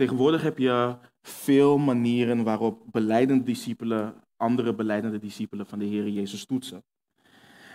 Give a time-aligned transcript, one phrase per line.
[0.00, 6.44] Tegenwoordig heb je veel manieren waarop beleidende discipelen andere beleidende discipelen van de Heer Jezus
[6.44, 6.84] toetsen.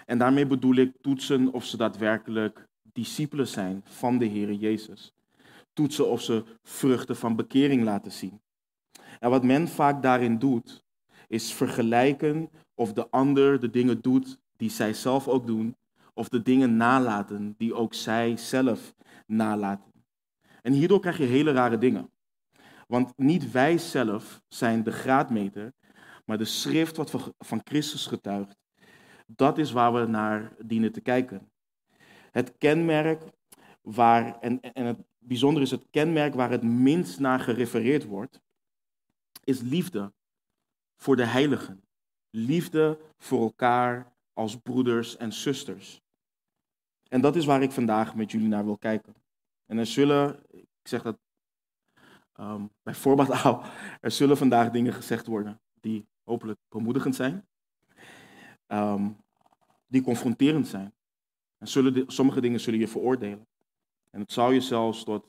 [0.05, 5.13] En daarmee bedoel ik toetsen of ze daadwerkelijk discipelen zijn van de Heer Jezus.
[5.73, 8.41] Toetsen of ze vruchten van bekering laten zien.
[9.19, 10.83] En wat men vaak daarin doet,
[11.27, 15.75] is vergelijken of de ander de dingen doet die zij zelf ook doen,
[16.13, 18.95] of de dingen nalaten die ook zij zelf
[19.25, 19.93] nalaten.
[20.61, 22.13] En hierdoor krijg je hele rare dingen.
[22.85, 25.73] Want niet wij zelf zijn de graadmeter,
[26.25, 28.57] maar de schrift wat van Christus getuigt.
[29.27, 31.51] Dat is waar we naar dienen te kijken.
[32.31, 33.23] Het kenmerk
[33.81, 38.41] waar, en, en het bijzonder is het kenmerk waar het minst naar gerefereerd wordt,
[39.43, 40.13] is liefde
[40.95, 41.83] voor de heiligen.
[42.29, 46.01] Liefde voor elkaar als broeders en zusters.
[47.07, 49.15] En dat is waar ik vandaag met jullie naar wil kijken.
[49.65, 51.17] En er zullen, ik zeg dat
[52.39, 53.61] um, bij voorbaat al,
[54.01, 57.47] er zullen vandaag dingen gezegd worden die hopelijk bemoedigend zijn,
[58.67, 59.09] ehm,
[59.87, 60.93] die confronterend zijn.
[61.57, 63.47] En zullen sommige dingen zullen je veroordelen.
[64.09, 65.27] En het zou je zelfs tot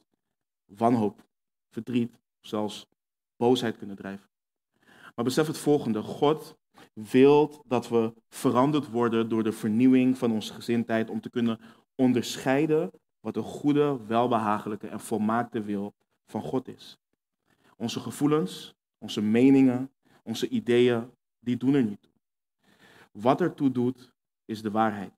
[0.64, 1.24] wanhoop,
[1.70, 2.88] verdriet, zelfs
[3.36, 4.28] boosheid kunnen drijven.
[5.14, 6.56] Maar besef het volgende: God
[6.92, 11.60] wil dat we veranderd worden door de vernieuwing van onze gezindheid om te kunnen
[11.94, 12.90] onderscheiden
[13.20, 15.94] wat de goede, welbehagelijke en volmaakte wil
[16.26, 16.98] van God is.
[17.76, 19.90] Onze gevoelens, onze meningen,
[20.22, 22.12] onze ideeën, die doen er niet toe.
[23.12, 24.12] Wat ertoe doet,
[24.44, 25.12] is de waarheid.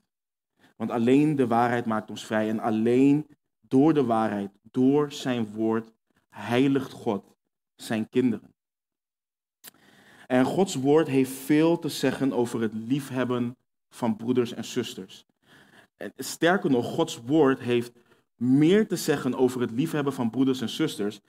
[0.77, 2.49] Want alleen de waarheid maakt ons vrij.
[2.49, 3.27] En alleen
[3.61, 5.93] door de waarheid, door zijn woord,
[6.29, 7.25] heiligt God
[7.75, 8.55] zijn kinderen.
[10.27, 13.57] En Gods woord heeft veel te zeggen over het liefhebben
[13.89, 15.27] van broeders en zusters.
[16.17, 17.93] Sterker nog, Gods woord heeft
[18.39, 21.21] meer te zeggen over het liefhebben van broeders en zusters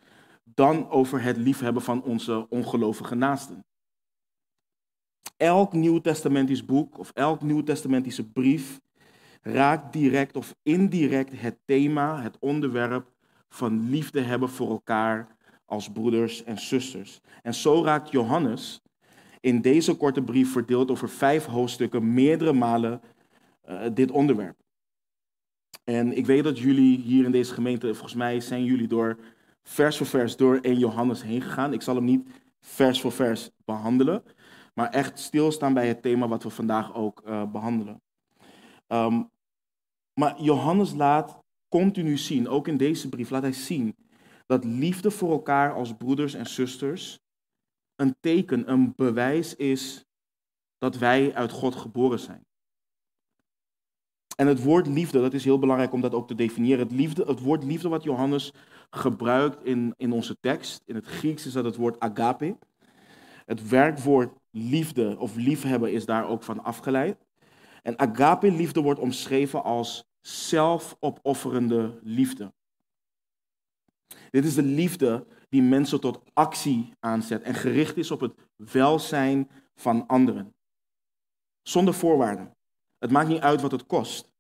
[0.44, 3.66] dan over het liefhebben van onze ongelovige naasten.
[5.38, 8.80] Elk nieuwtestamentisch boek of elk nieuwtestamentische brief
[9.42, 13.12] raakt direct of indirect het thema, het onderwerp
[13.50, 17.20] van liefde hebben voor elkaar als broeders en zusters.
[17.42, 18.82] En zo raakt Johannes
[19.40, 23.02] in deze korte brief verdeeld over vijf hoofdstukken meerdere malen
[23.70, 24.58] uh, dit onderwerp.
[25.90, 29.18] En ik weet dat jullie hier in deze gemeente, volgens mij zijn jullie door
[29.64, 31.74] vers voor vers door 1 Johannes heen gegaan.
[31.74, 32.30] Ik zal hem niet
[32.60, 34.24] vers voor vers behandelen,
[34.74, 38.02] maar echt stilstaan bij het thema wat we vandaag ook uh, behandelen.
[38.88, 39.30] Um,
[40.14, 41.40] maar Johannes laat
[41.70, 43.96] continu zien, ook in deze brief, laat hij zien
[44.46, 47.20] dat liefde voor elkaar als broeders en zusters
[47.96, 50.06] een teken, een bewijs is
[50.78, 52.48] dat wij uit God geboren zijn.
[54.40, 56.80] En het woord liefde, dat is heel belangrijk om dat ook te definiëren.
[56.80, 58.54] Het, liefde, het woord liefde wat Johannes
[58.90, 62.58] gebruikt in, in onze tekst, in het Grieks is dat het woord agape.
[63.46, 67.26] Het werkwoord liefde of liefhebben is daar ook van afgeleid.
[67.82, 72.54] En agape liefde wordt omschreven als zelfopofferende liefde.
[74.30, 79.50] Dit is de liefde die mensen tot actie aanzet en gericht is op het welzijn
[79.76, 80.54] van anderen.
[81.62, 82.58] Zonder voorwaarden.
[83.00, 84.32] Het maakt niet uit wat het kost.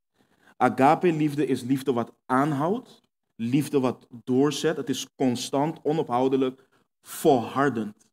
[0.57, 3.01] Agape-liefde is liefde wat aanhoudt,
[3.35, 4.77] liefde wat doorzet.
[4.77, 6.67] Het is constant, onophoudelijk,
[7.01, 8.11] volhardend.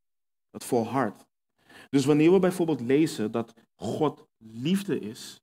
[0.51, 1.27] Het volhardt.
[1.91, 5.41] Dus wanneer we bijvoorbeeld lezen dat God liefde is,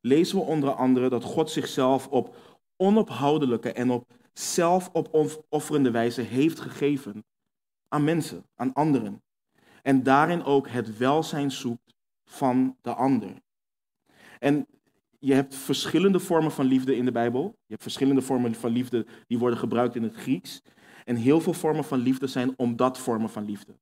[0.00, 2.36] lezen we onder andere dat God zichzelf op
[2.76, 7.24] onophoudelijke en op zelfopofferende wijze heeft gegeven
[7.88, 9.22] aan mensen, aan anderen.
[9.82, 11.94] En daarin ook het welzijn zoekt
[12.24, 13.42] van de ander.
[14.40, 14.66] En
[15.18, 17.42] je hebt verschillende vormen van liefde in de Bijbel.
[17.42, 20.62] Je hebt verschillende vormen van liefde die worden gebruikt in het Grieks.
[21.04, 23.78] En heel veel vormen van liefde zijn omdat vormen van liefde.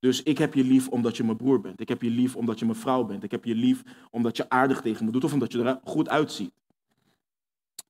[0.00, 1.80] Dus ik heb je lief omdat je mijn broer bent.
[1.80, 3.22] Ik heb je lief omdat je mijn vrouw bent.
[3.22, 6.08] Ik heb je lief omdat je aardig tegen me doet of omdat je er goed
[6.08, 6.52] uitziet.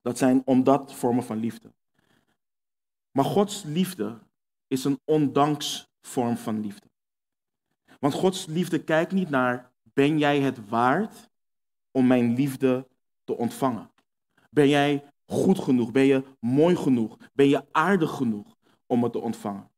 [0.02, 1.72] Dat zijn omdat vormen van liefde.
[3.10, 4.18] Maar Gods liefde
[4.66, 6.86] is een ondanks vorm van liefde.
[7.98, 11.29] Want Gods liefde kijkt niet naar, ben jij het waard
[11.90, 12.86] om mijn liefde
[13.24, 13.90] te ontvangen?
[14.50, 15.90] Ben jij goed genoeg?
[15.90, 17.16] Ben je mooi genoeg?
[17.32, 18.56] Ben je aardig genoeg
[18.86, 19.70] om het te ontvangen?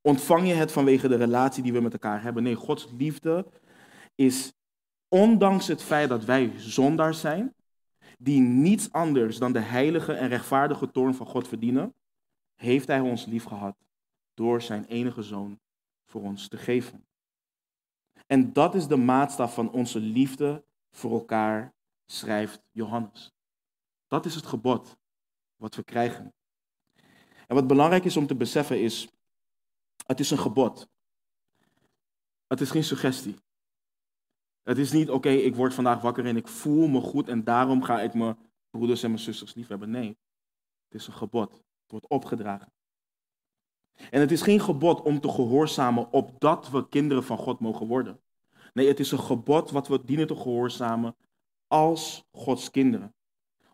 [0.00, 2.42] Ontvang je het vanwege de relatie die we met elkaar hebben?
[2.42, 3.46] Nee, Gods liefde
[4.14, 4.52] is,
[5.08, 7.54] ondanks het feit dat wij zondaars zijn,
[8.18, 11.94] die niets anders dan de heilige en rechtvaardige toorn van God verdienen,
[12.54, 13.76] heeft Hij ons lief gehad
[14.34, 15.58] door zijn enige zoon
[16.06, 17.04] voor ons te geven.
[18.26, 20.64] En dat is de maatstaf van onze liefde
[20.96, 21.74] voor elkaar,
[22.06, 23.34] schrijft Johannes.
[24.06, 24.96] Dat is het gebod
[25.56, 26.34] wat we krijgen.
[27.46, 29.08] En wat belangrijk is om te beseffen is,
[30.06, 30.88] het is een gebod.
[32.46, 33.36] Het is geen suggestie.
[34.62, 37.82] Het is niet, oké, ik word vandaag wakker en ik voel me goed en daarom
[37.82, 38.38] ga ik mijn
[38.70, 39.90] broeders en mijn zusters liefhebben.
[39.90, 40.18] Nee,
[40.88, 41.52] het is een gebod.
[41.52, 42.72] Het wordt opgedragen.
[44.10, 48.20] En het is geen gebod om te gehoorzamen opdat we kinderen van God mogen worden.
[48.76, 51.16] Nee, het is een gebod wat we dienen te gehoorzamen
[51.66, 53.14] als Gods kinderen.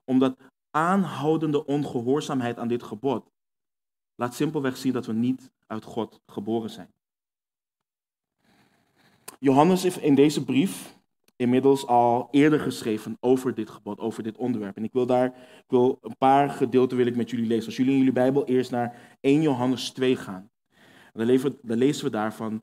[0.04, 0.36] Omdat
[0.70, 3.30] aanhoudende ongehoorzaamheid aan dit gebod
[4.14, 6.92] laat simpelweg zien dat we niet uit God geboren zijn.
[9.38, 10.98] Johannes heeft in deze brief
[11.36, 14.76] inmiddels al eerder geschreven over dit gebod, over dit onderwerp.
[14.76, 15.26] En ik wil daar,
[15.58, 17.66] ik wil een paar gedeelten wil ik met jullie lezen.
[17.66, 20.51] Als jullie in jullie Bijbel eerst naar 1 Johannes 2 gaan,
[21.12, 22.62] we, dan lezen we daar van,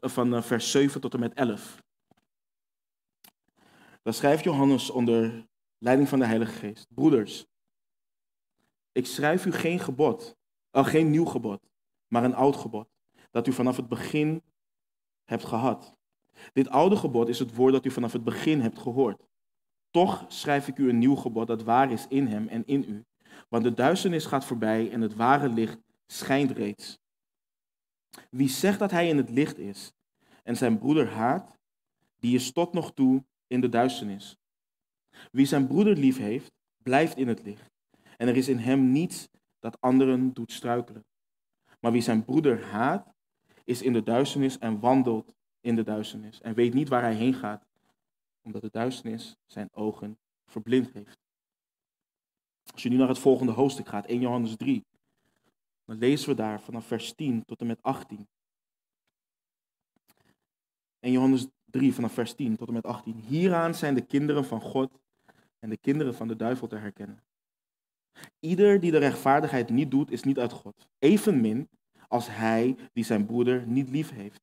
[0.00, 1.82] van vers 7 tot en met 11.
[4.02, 5.46] Dan schrijft Johannes onder
[5.78, 6.86] leiding van de Heilige Geest.
[6.94, 7.46] Broeders,
[8.92, 10.36] ik schrijf u geen gebod,
[10.72, 11.60] uh, geen nieuw gebod,
[12.08, 12.88] maar een oud gebod,
[13.30, 14.42] dat u vanaf het begin
[15.24, 15.94] hebt gehad.
[16.52, 19.22] Dit oude gebod is het woord dat u vanaf het begin hebt gehoord.
[19.90, 23.04] Toch schrijf ik u een nieuw gebod dat waar is in hem en in u.
[23.48, 26.98] Want de duisternis gaat voorbij en het ware licht schijnt reeds.
[28.30, 29.92] Wie zegt dat hij in het licht is
[30.42, 31.58] en zijn broeder haat,
[32.18, 34.38] die is tot nog toe in de duisternis.
[35.30, 36.52] Wie zijn broeder lief heeft,
[36.82, 37.70] blijft in het licht.
[38.16, 39.28] En er is in hem niets
[39.58, 41.04] dat anderen doet struikelen.
[41.80, 43.12] Maar wie zijn broeder haat,
[43.64, 46.40] is in de duisternis en wandelt in de duisternis.
[46.40, 47.66] En weet niet waar hij heen gaat,
[48.42, 51.18] omdat de duisternis zijn ogen verblind heeft.
[52.72, 54.84] Als je nu naar het volgende hoofdstuk gaat, 1 Johannes 3,
[55.84, 58.28] dan lezen we daar vanaf vers 10 tot en met 18.
[61.00, 63.16] 1 Johannes 3 vanaf vers 10 tot en met 18.
[63.16, 65.00] Hieraan zijn de kinderen van God
[65.58, 67.22] en de kinderen van de duivel te herkennen.
[68.40, 70.88] Ieder die de rechtvaardigheid niet doet, is niet uit God.
[70.98, 71.68] Evenmin
[72.08, 74.42] als hij die zijn broeder niet lief heeft.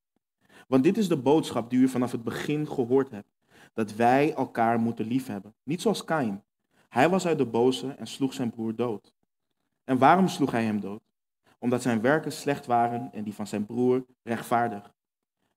[0.66, 3.28] Want dit is de boodschap die u vanaf het begin gehoord hebt.
[3.72, 5.54] Dat wij elkaar moeten liefhebben.
[5.62, 6.42] Niet zoals Kain.
[6.88, 9.12] Hij was uit de boze en sloeg zijn broer dood.
[9.84, 11.02] En waarom sloeg hij hem dood?
[11.62, 14.94] Omdat zijn werken slecht waren en die van zijn broer rechtvaardig.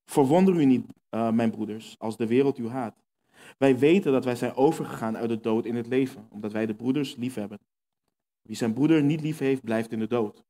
[0.06, 3.04] Verwonder u niet, uh, mijn broeders, als de wereld u haat.
[3.58, 6.76] Wij weten dat wij zijn overgegaan uit de dood in het leven, omdat wij de
[6.76, 7.60] broeders lief hebben.
[8.42, 10.44] Wie zijn broeder niet lief heeft, blijft in de dood.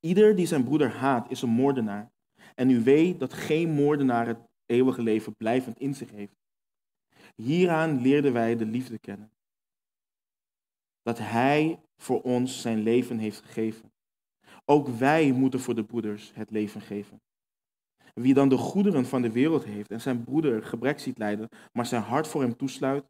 [0.00, 2.12] Ieder die zijn broeder haat, is een moordenaar.
[2.54, 6.36] En u weet dat geen moordenaar het eeuwige leven blijvend in zich heeft.
[7.34, 9.32] Hieraan leerden wij de liefde kennen.
[11.02, 13.91] Dat Hij voor ons zijn leven heeft gegeven.
[14.64, 17.20] Ook wij moeten voor de broeders het leven geven.
[18.14, 21.86] Wie dan de goederen van de wereld heeft en zijn broeder gebrek ziet lijden, maar
[21.86, 23.04] zijn hart voor hem toesluit,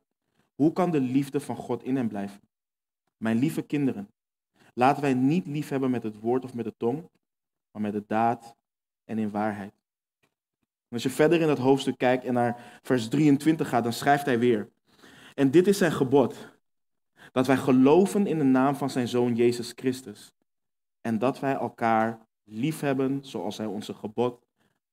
[0.54, 2.40] hoe kan de liefde van God in hem blijven?
[3.16, 4.08] Mijn lieve kinderen,
[4.74, 7.08] laten wij niet lief hebben met het woord of met de tong,
[7.70, 8.56] maar met de daad
[9.04, 9.72] en in waarheid.
[10.88, 14.38] als je verder in dat hoofdstuk kijkt en naar vers 23 gaat, dan schrijft hij
[14.38, 14.70] weer.
[15.34, 16.50] En dit is zijn gebod.
[17.32, 20.32] Dat wij geloven in de naam van zijn zoon Jezus Christus.
[21.02, 24.44] En dat wij elkaar lief hebben zoals hij onze gebod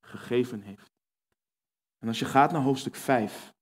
[0.02, 0.92] gegeven heeft.
[2.00, 3.54] En als je gaat naar hoofdstuk 5,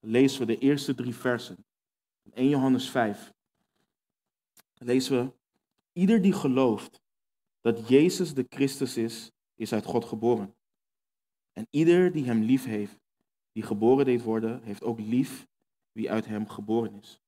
[0.00, 1.64] lezen we de eerste drie versen.
[2.32, 3.32] 1 Johannes 5.
[4.74, 5.32] lezen we,
[5.92, 7.02] ieder die gelooft
[7.60, 10.54] dat Jezus de Christus is, is uit God geboren.
[11.52, 12.98] En ieder die hem lief heeft,
[13.52, 15.46] die geboren deed worden, heeft ook lief
[15.92, 17.20] wie uit hem geboren is.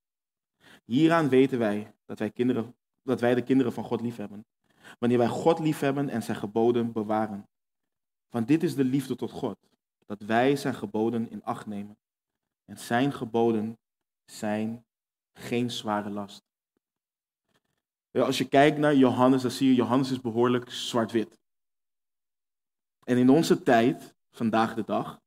[0.84, 4.44] Hieraan weten wij dat wij, kinderen, dat wij de kinderen van God lief hebben.
[4.98, 7.48] Wanneer wij God lief hebben en zijn geboden bewaren.
[8.28, 9.58] Want dit is de liefde tot God,
[10.06, 11.98] dat wij zijn geboden in acht nemen.
[12.64, 13.78] En zijn geboden
[14.24, 14.84] zijn
[15.32, 16.42] geen zware last.
[18.12, 21.38] Als je kijkt naar Johannes, dan zie je Johannes is behoorlijk zwart-wit.
[23.04, 25.20] En in onze tijd, vandaag de dag,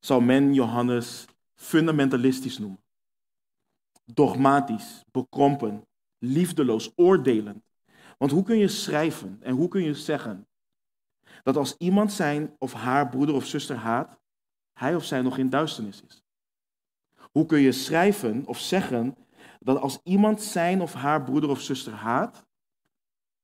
[0.00, 2.82] zou men Johannes fundamentalistisch noemen.
[4.04, 5.86] Dogmatisch, bekrompen,
[6.20, 7.64] liefdeloos, oordelend.
[8.18, 10.48] Want hoe kun je schrijven en hoe kun je zeggen
[11.42, 14.20] dat als iemand zijn of haar broeder of zuster haat,
[14.72, 16.24] hij of zij nog in duisternis is?
[17.30, 19.16] Hoe kun je schrijven of zeggen
[19.60, 22.46] dat als iemand zijn of haar broeder of zuster haat,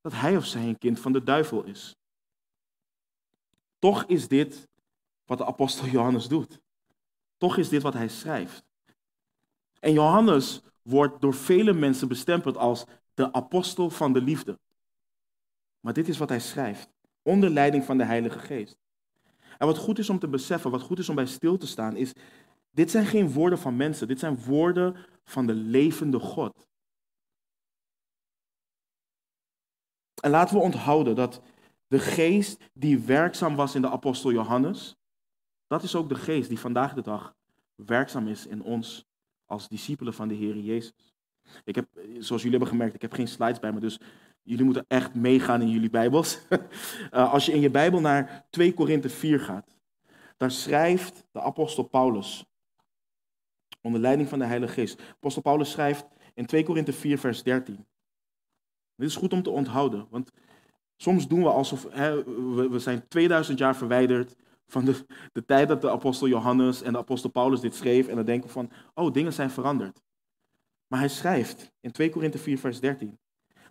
[0.00, 1.96] dat hij of zij een kind van de duivel is?
[3.78, 4.68] Toch is dit
[5.24, 6.60] wat de apostel Johannes doet.
[7.36, 8.64] Toch is dit wat hij schrijft.
[9.80, 14.58] En Johannes wordt door vele mensen bestempeld als de apostel van de liefde.
[15.80, 18.76] Maar dit is wat hij schrijft, onder leiding van de Heilige Geest.
[19.58, 21.96] En wat goed is om te beseffen, wat goed is om bij stil te staan,
[21.96, 22.12] is,
[22.70, 26.66] dit zijn geen woorden van mensen, dit zijn woorden van de levende God.
[30.22, 31.42] En laten we onthouden dat
[31.86, 34.96] de geest die werkzaam was in de apostel Johannes,
[35.66, 37.34] dat is ook de geest die vandaag de dag
[37.74, 39.06] werkzaam is in ons
[39.46, 41.14] als discipelen van de Heer Jezus.
[41.64, 41.88] Ik heb,
[42.18, 44.00] zoals jullie hebben gemerkt, ik heb geen slides bij me, dus
[44.42, 46.38] jullie moeten echt meegaan in jullie Bijbels.
[47.10, 49.76] Eh, als je in je Bijbel naar 2 Korinthe 4 gaat,
[50.36, 52.44] daar schrijft de apostel Paulus,
[53.80, 55.02] onder leiding van de Heilige Geest.
[55.10, 57.86] Apostel Paulus schrijft in 2 Korinthe 4, vers 13.
[58.96, 60.32] Dit is goed om te onthouden, want
[60.96, 65.68] soms doen we alsof hè, we, we zijn 2000 jaar verwijderd van de, de tijd
[65.68, 68.08] dat de apostel Johannes en de apostel Paulus dit schreef.
[68.08, 70.02] En dan denken we van, oh, dingen zijn veranderd.
[70.86, 73.18] Maar hij schrijft in 2 Korinthe 4, vers 13.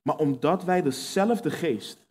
[0.03, 2.07] Maar omdat wij dezelfde geest,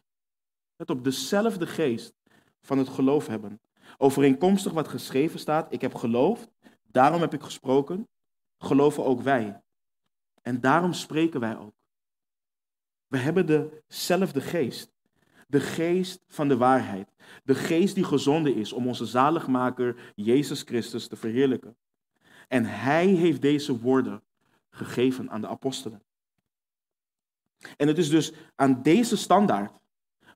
[0.76, 2.14] let op, dezelfde geest
[2.60, 3.60] van het geloof hebben.
[3.98, 6.50] Overeenkomstig wat geschreven staat, ik heb geloofd,
[6.82, 8.08] daarom heb ik gesproken,
[8.58, 9.62] geloven ook wij.
[10.42, 11.74] En daarom spreken wij ook.
[13.06, 14.93] We hebben dezelfde geest.
[15.54, 17.08] De geest van de waarheid.
[17.44, 21.76] De geest die gezonden is om onze zaligmaker Jezus Christus te verheerlijken.
[22.49, 24.23] En hij heeft deze woorden
[24.70, 26.02] gegeven aan de apostelen.
[27.76, 29.80] En het is dus aan deze standaard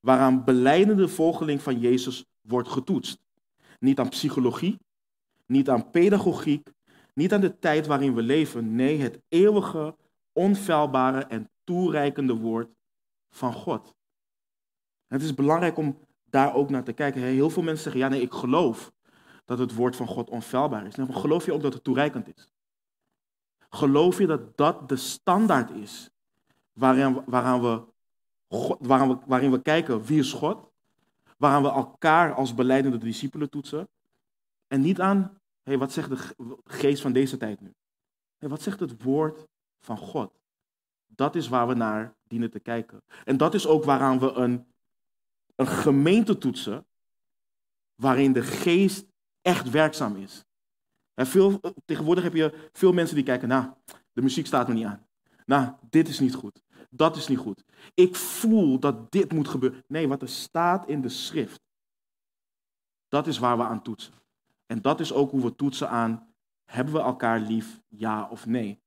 [0.00, 3.18] waaraan beleidende volgeling van Jezus wordt getoetst.
[3.78, 4.78] Niet aan psychologie,
[5.46, 6.68] niet aan pedagogiek,
[7.14, 8.74] niet aan de tijd waarin we leven.
[8.74, 9.96] Nee, het eeuwige,
[10.32, 12.68] onfeilbare en toereikende woord
[13.30, 13.96] van God.
[15.08, 15.98] Het is belangrijk om
[16.30, 17.22] daar ook naar te kijken.
[17.22, 18.92] Heel veel mensen zeggen, ja nee, ik geloof
[19.44, 20.96] dat het woord van God onfeilbaar is.
[20.96, 22.48] maar geloof je ook dat het toereikend is?
[23.70, 26.10] Geloof je dat dat de standaard is
[26.72, 27.82] waaraan, waaraan we,
[28.78, 30.70] waaraan we, waarin we kijken wie is God?
[31.36, 33.88] Waaraan we elkaar als beleidende discipelen toetsen?
[34.66, 36.34] En niet aan, hey, wat zegt de
[36.64, 37.74] geest van deze tijd nu?
[38.38, 39.46] Hey, wat zegt het woord
[39.80, 40.32] van God?
[41.06, 43.02] Dat is waar we naar dienen te kijken.
[43.24, 44.66] En dat is ook waaraan we een
[45.58, 46.86] een gemeente toetsen
[47.94, 49.06] waarin de geest
[49.42, 50.44] echt werkzaam is.
[51.14, 53.66] En veel, tegenwoordig heb je veel mensen die kijken, nou,
[54.12, 55.06] de muziek staat me niet aan.
[55.46, 56.62] Nou, dit is niet goed.
[56.90, 57.64] Dat is niet goed.
[57.94, 59.84] Ik voel dat dit moet gebeuren.
[59.86, 61.60] Nee, wat er staat in de schrift,
[63.08, 64.14] dat is waar we aan toetsen.
[64.66, 66.34] En dat is ook hoe we toetsen aan,
[66.64, 68.80] hebben we elkaar lief, ja of nee?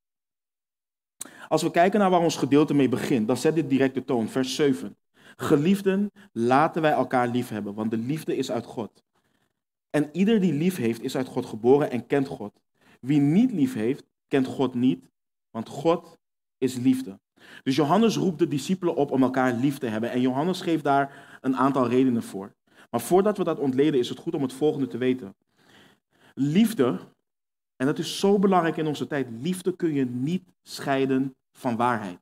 [1.48, 4.30] Als we kijken naar waar ons gedeelte mee begint, dan zet dit direct de toon,
[4.30, 4.98] vers 7.
[5.36, 9.04] Geliefden, laten wij elkaar lief hebben, want de liefde is uit God.
[9.90, 12.54] En ieder die lief heeft, is uit God geboren en kent God.
[13.00, 15.10] Wie niet lief heeft, kent God niet,
[15.50, 16.18] want God
[16.58, 17.20] is liefde.
[17.64, 20.12] Dus Johannes roept de discipelen op om elkaar lief te hebben.
[20.12, 22.54] En Johannes geeft daar een aantal redenen voor.
[22.90, 25.36] Maar voordat we dat ontleden, is het goed om het volgende te weten.
[26.34, 27.00] Liefde,
[27.76, 32.20] en dat is zo belangrijk in onze tijd, liefde kun je niet scheiden van waarheid.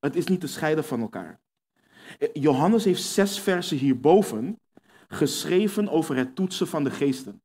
[0.00, 1.40] Het is niet te scheiden van elkaar.
[2.32, 4.60] Johannes heeft zes versen hierboven
[5.08, 7.42] geschreven over het toetsen van de geesten.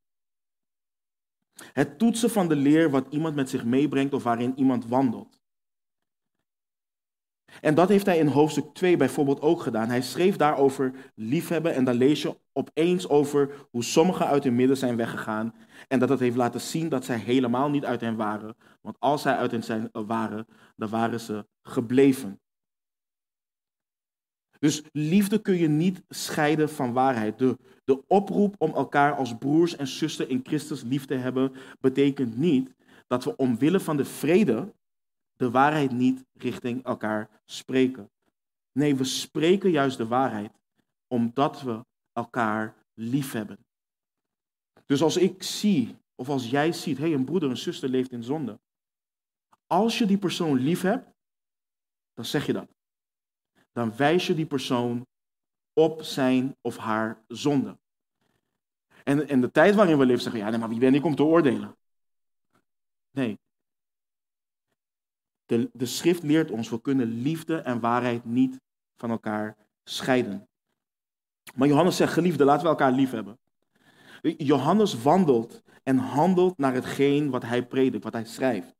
[1.73, 5.41] Het toetsen van de leer wat iemand met zich meebrengt of waarin iemand wandelt.
[7.61, 9.89] En dat heeft hij in hoofdstuk 2 bijvoorbeeld ook gedaan.
[9.89, 14.77] Hij schreef daarover liefhebben en dan lees je opeens over hoe sommigen uit hun midden
[14.77, 15.53] zijn weggegaan.
[15.87, 18.55] En dat het heeft laten zien dat zij helemaal niet uit hen waren.
[18.81, 22.39] Want als zij uit hen zijn, waren, dan waren ze gebleven.
[24.59, 27.39] Dus liefde kun je niet scheiden van waarheid.
[27.39, 32.37] De, de oproep om elkaar als broers en zussen in Christus lief te hebben, betekent
[32.37, 32.75] niet
[33.07, 34.73] dat we omwille van de vrede
[35.35, 38.11] de waarheid niet richting elkaar spreken.
[38.71, 40.51] Nee, we spreken juist de waarheid
[41.07, 43.65] omdat we elkaar lief hebben.
[44.85, 48.11] Dus als ik zie, of als jij ziet, hé, hey, een broeder, een zuster leeft
[48.11, 48.59] in zonde.
[49.67, 51.15] Als je die persoon lief hebt,
[52.13, 52.76] dan zeg je dat
[53.77, 55.07] dan wijs je die persoon
[55.73, 57.77] op zijn of haar zonde.
[59.03, 61.15] En in de tijd waarin we leven zeggen, ja, nee, maar wie ben ik om
[61.15, 61.77] te oordelen?
[63.11, 63.39] Nee.
[65.45, 68.61] De, de schrift leert ons, we kunnen liefde en waarheid niet
[68.95, 70.47] van elkaar scheiden.
[71.55, 73.39] Maar Johannes zegt, geliefde, laten we elkaar lief hebben.
[74.21, 78.76] Johannes wandelt en handelt naar hetgeen wat hij predikt, wat hij schrijft.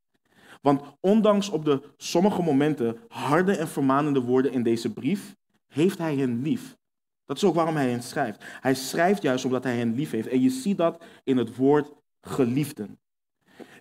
[0.62, 5.36] Want ondanks op de sommige momenten harde en vermanende woorden in deze brief,
[5.68, 6.78] heeft hij hen lief.
[7.26, 8.44] Dat is ook waarom hij hen schrijft.
[8.44, 10.28] Hij schrijft juist omdat hij hen lief heeft.
[10.28, 13.00] En je ziet dat in het woord geliefden.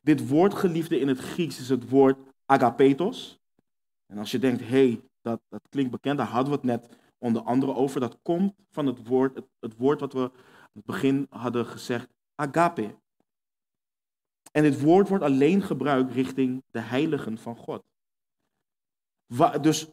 [0.03, 3.39] Dit woord geliefde in het Grieks is het woord agapetos.
[4.07, 6.97] En als je denkt, hé, hey, dat, dat klinkt bekend, daar hadden we het net
[7.19, 8.01] onder andere over.
[8.01, 10.31] Dat komt van het woord, het, het woord wat we aan
[10.73, 12.95] het begin hadden gezegd, agape.
[14.53, 17.85] En dit woord wordt alleen gebruikt richting de heiligen van God.
[19.61, 19.91] dus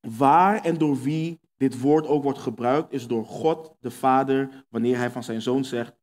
[0.00, 4.96] waar en door wie dit woord ook wordt gebruikt, is door God de Vader, wanneer
[4.96, 5.94] hij van zijn zoon zegt,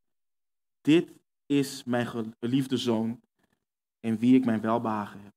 [0.81, 1.13] dit
[1.45, 3.21] is mijn geliefde zoon
[3.99, 5.33] in wie ik mijn welbehagen heb.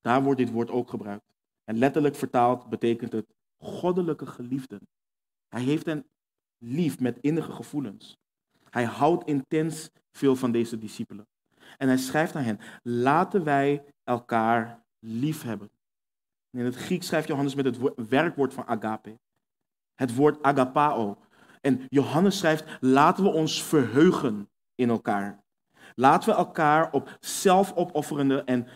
[0.00, 1.34] Daar wordt dit woord ook gebruikt.
[1.64, 4.88] En letterlijk vertaald betekent het goddelijke geliefden.
[5.48, 6.06] Hij heeft hen
[6.58, 8.18] lief met innige gevoelens.
[8.70, 11.26] Hij houdt intens veel van deze discipelen.
[11.76, 15.70] En hij schrijft aan hen, laten wij elkaar lief hebben.
[16.50, 19.18] In het Grieks schrijft Johannes met het werkwoord van agape.
[19.94, 21.18] Het woord agapao.
[21.60, 25.42] En Johannes schrijft, laten we ons verheugen in elkaar.
[25.94, 28.66] Laten we elkaar op zelfopofferende en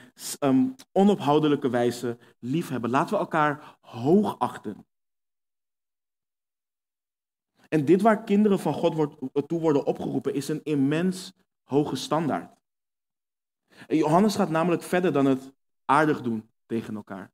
[0.40, 2.90] um, onophoudelijke wijze liefhebben.
[2.90, 4.86] Laten we elkaar hoog achten.
[7.72, 9.14] En dit waar kinderen van God wordt,
[9.48, 12.54] toe worden opgeroepen, is een immens hoge standaard.
[13.88, 15.52] Johannes gaat namelijk verder dan het
[15.84, 17.32] aardig doen tegen elkaar.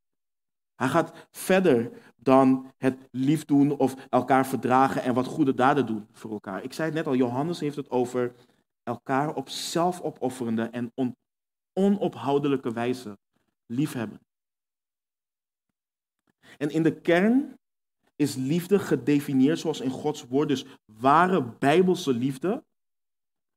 [0.75, 6.07] Hij gaat verder dan het lief doen of elkaar verdragen en wat goede daden doen
[6.13, 6.63] voor elkaar.
[6.63, 8.35] Ik zei het net al, Johannes heeft het over
[8.83, 10.93] elkaar op zelfopofferende en
[11.73, 13.19] onophoudelijke wijze
[13.67, 14.21] liefhebben.
[16.59, 17.59] En in de kern
[18.19, 20.49] is liefde gedefinieerd zoals in Gods woord.
[20.49, 22.65] Dus ware bijbelse liefde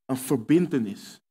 [0.06, 1.22] een verbintenis.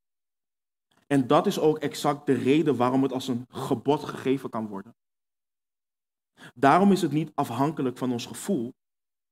[1.06, 4.96] En dat is ook exact de reden waarom het als een gebod gegeven kan worden.
[6.54, 8.74] Daarom is het niet afhankelijk van ons gevoel,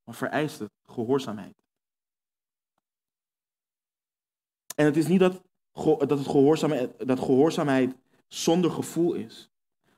[0.05, 1.63] maar vereist het gehoorzaamheid.
[4.75, 5.43] En het is niet dat,
[5.99, 7.97] dat, het gehoorzaamheid, dat gehoorzaamheid
[8.29, 9.51] zonder gevoel is,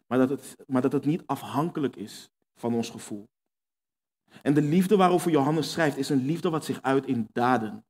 [0.07, 3.28] maar dat, het, maar dat het niet afhankelijk is van ons gevoel.
[4.42, 7.84] En de liefde waarover Johannes schrijft is een liefde wat zich uit in daden.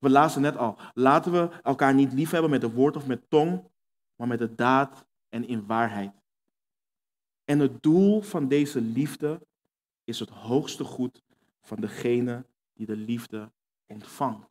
[0.00, 3.30] We lazen net al, laten we elkaar niet lief hebben met het woord of met
[3.30, 3.70] tong,
[4.16, 6.12] maar met de daad en in waarheid.
[7.44, 9.46] En het doel van deze liefde
[10.04, 11.22] is het hoogste goed
[11.60, 13.52] van degene die de liefde
[13.86, 14.48] ontvangt.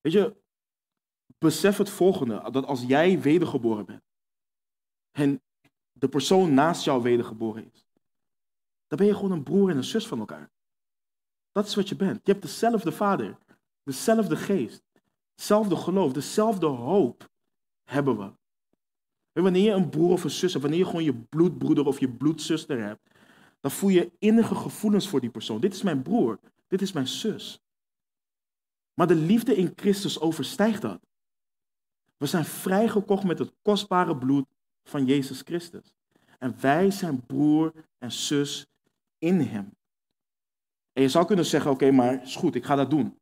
[0.00, 0.36] Weet je,
[1.38, 4.02] besef het volgende, dat als jij wedergeboren bent
[5.10, 5.42] en
[5.92, 7.87] de persoon naast jou wedergeboren is,
[8.88, 10.50] dan ben je gewoon een broer en een zus van elkaar.
[11.52, 12.20] Dat is wat je bent.
[12.24, 13.38] Je hebt dezelfde vader,
[13.82, 14.82] dezelfde geest,
[15.34, 17.30] hetzelfde geloof, dezelfde hoop
[17.84, 18.32] hebben we.
[19.42, 22.08] Wanneer je een broer of een zus hebt, wanneer je gewoon je bloedbroeder of je
[22.08, 23.10] bloedzuster hebt,
[23.60, 25.60] dan voel je innige gevoelens voor die persoon.
[25.60, 27.60] Dit is mijn broer, dit is mijn zus.
[28.94, 31.00] Maar de liefde in Christus overstijgt dat.
[32.16, 34.46] We zijn vrijgekocht met het kostbare bloed
[34.84, 35.94] van Jezus Christus.
[36.38, 38.66] En wij zijn broer en zus
[39.18, 39.76] in Hem.
[40.92, 43.18] En je zou kunnen zeggen, oké, maar is goed, ik ga dat doen.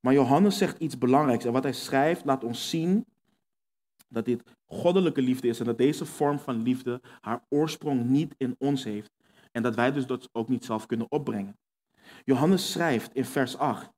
[0.00, 1.44] Maar Johannes zegt iets belangrijks.
[1.44, 3.06] En wat hij schrijft laat ons zien
[4.08, 5.58] dat dit goddelijke liefde is.
[5.58, 9.10] En dat deze vorm van liefde haar oorsprong niet in ons heeft.
[9.52, 11.58] En dat wij dus dat ook niet zelf kunnen opbrengen.
[12.24, 13.90] Johannes schrijft in vers 8.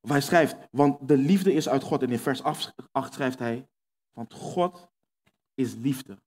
[0.00, 2.02] Of hij schrijft, want de liefde is uit God.
[2.02, 3.68] En in vers 8 schrijft hij,
[4.12, 4.88] want God
[5.54, 6.18] is liefde.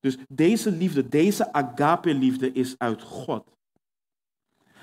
[0.00, 3.52] Dus deze liefde, deze agape-liefde is uit God.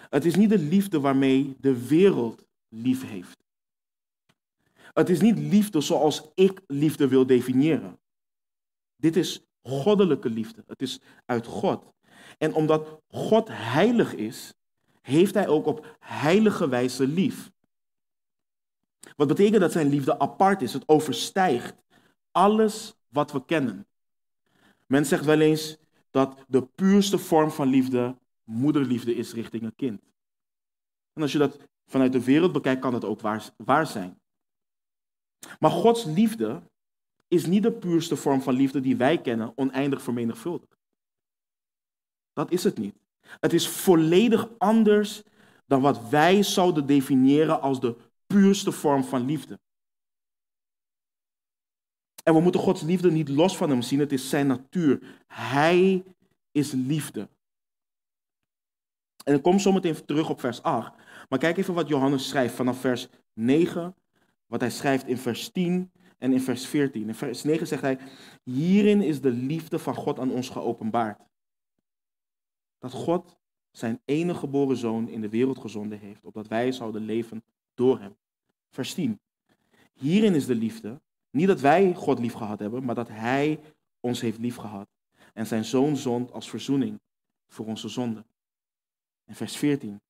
[0.10, 3.38] Het is niet de liefde waarmee de wereld lief heeft.
[4.94, 8.00] Het is niet liefde zoals ik liefde wil definiëren.
[8.96, 10.64] Dit is goddelijke liefde.
[10.68, 11.94] Het is uit God.
[12.38, 14.54] En omdat God heilig is,
[15.02, 17.52] heeft hij ook op heilige wijze lief.
[19.16, 20.74] Wat betekent dat zijn liefde apart is.
[20.74, 21.76] Het overstijgt
[22.32, 23.86] alles wat we kennen.
[24.92, 25.78] Men zegt wel eens
[26.10, 30.02] dat de puurste vorm van liefde moederliefde is richting een kind.
[31.14, 34.22] En als je dat vanuit de wereld bekijkt, kan het ook waar, waar zijn.
[35.60, 36.62] Maar Gods liefde
[37.28, 40.78] is niet de puurste vorm van liefde die wij kennen, oneindig vermenigvuldigd.
[42.34, 42.96] Dat is het niet.
[43.22, 45.24] Het is volledig anders
[45.66, 49.60] dan wat wij zouden definiëren als de puurste vorm van liefde.
[52.24, 54.00] En we moeten Gods liefde niet los van hem zien.
[54.00, 55.22] Het is zijn natuur.
[55.28, 56.04] Hij
[56.52, 57.30] is liefde.
[59.24, 60.94] En ik kom zo meteen terug op vers 8.
[61.30, 63.96] Maar kijk even wat Johannes schrijft vanaf vers 9.
[64.46, 67.08] Wat hij schrijft in vers 10 en in vers 14.
[67.08, 67.98] In vers 9 zegt hij:
[68.44, 71.22] Hierin is de liefde van God aan ons geopenbaard.
[72.78, 73.40] Dat God
[73.72, 78.16] zijn enige geboren zoon in de wereld gezonden heeft, opdat wij zouden leven door hem.
[78.70, 79.20] Vers 10.
[79.94, 83.60] Hierin is de liefde, niet dat wij God lief gehad hebben, maar dat Hij
[84.00, 84.88] ons heeft lief gehad.
[85.34, 87.00] En zijn zoon zond als verzoening
[87.48, 88.26] voor onze zonden.
[89.26, 90.02] En vers 14.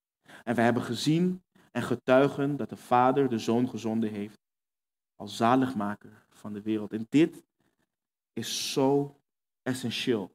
[0.43, 4.39] En wij hebben gezien en getuigen dat de Vader de Zoon gezonden heeft
[5.15, 6.93] als zaligmaker van de wereld.
[6.93, 7.43] En dit
[8.33, 9.19] is zo
[9.61, 10.31] essentieel.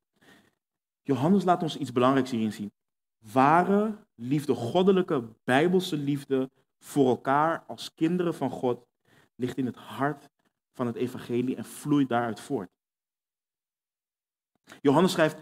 [1.02, 2.72] Johannes laat ons iets belangrijks hierin zien.
[3.18, 8.86] Ware liefde, goddelijke, bijbelse liefde voor elkaar als kinderen van God
[9.34, 10.28] ligt in het hart
[10.76, 12.70] van het evangelie en vloeit daaruit voort.
[14.80, 15.36] Johannes schrijft,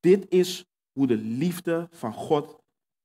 [0.00, 2.58] dit is hoe de liefde van God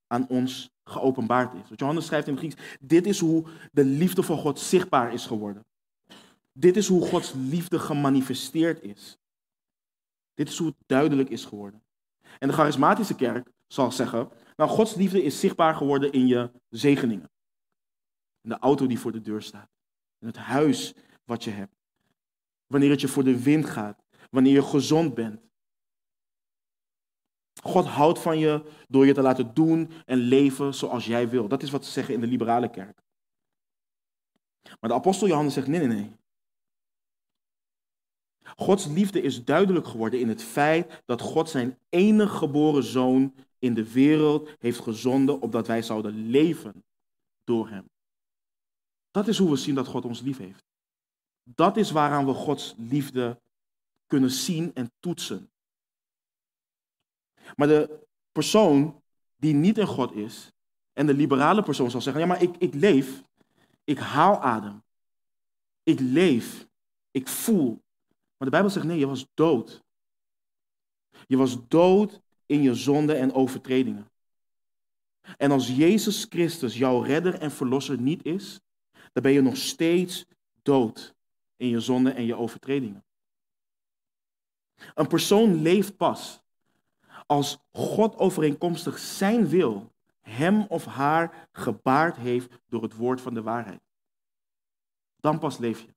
[0.08, 1.70] aan ons geopenbaard is.
[1.70, 5.26] Wat Johannes schrijft in het Grieks, dit is hoe de liefde van God zichtbaar is
[5.26, 5.66] geworden.
[6.52, 9.18] Dit is hoe Gods liefde gemanifesteerd is.
[10.34, 11.84] Dit is hoe het duidelijk is geworden.
[12.40, 17.30] En de charismatische kerk zal zeggen, nou Gods liefde is zichtbaar geworden in je zegeningen.
[18.42, 19.70] In de auto die voor de deur staat.
[20.20, 20.94] In het huis
[21.26, 21.76] wat je hebt.
[22.68, 24.04] Wanneer het je voor de wind gaat.
[24.30, 25.42] Wanneer je gezond bent.
[27.62, 31.48] God houdt van je door je te laten doen en leven zoals jij wil.
[31.48, 33.02] Dat is wat ze zeggen in de liberale kerk.
[34.80, 36.16] Maar de apostel Johannes zegt nee, nee, nee.
[38.56, 43.74] Gods liefde is duidelijk geworden in het feit dat God zijn enige geboren zoon in
[43.74, 46.84] de wereld heeft gezonden opdat wij zouden leven
[47.44, 47.90] door hem.
[49.12, 50.64] Dat is hoe we zien dat God ons lief heeft.
[51.48, 53.40] Dat is waaraan we Gods liefde
[54.08, 55.50] kunnen zien en toetsen.
[57.56, 58.00] Maar de
[58.32, 59.02] persoon
[59.36, 60.52] die niet in God is,
[60.94, 63.22] en de liberale persoon zal zeggen, ja maar ik, ik leef,
[63.84, 64.84] ik haal adem,
[65.84, 66.68] ik leef,
[67.12, 67.84] ik voel.
[68.38, 69.84] Maar de Bijbel zegt nee, je was dood.
[71.28, 74.10] Je was dood in je zonde en overtredingen.
[75.38, 78.60] En als Jezus Christus jouw redder en verlosser niet is,
[79.14, 80.26] dan ben je nog steeds
[80.62, 81.15] dood
[81.56, 83.06] in je zonde en je overtredingen.
[84.94, 86.44] Een persoon leeft pas
[87.26, 93.42] als God overeenkomstig zijn wil hem of haar gebaard heeft door het woord van de
[93.42, 93.82] waarheid.
[95.20, 95.94] Dan pas leef je.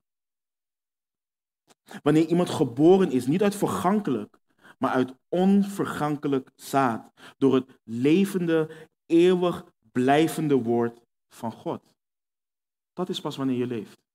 [2.03, 4.39] Wanneer iemand geboren is, niet uit vergankelijk,
[4.79, 11.95] maar uit onvergankelijk zaad, door het levende, eeuwig blijvende woord van God.
[12.93, 14.08] Dat is pas wanneer je leeft.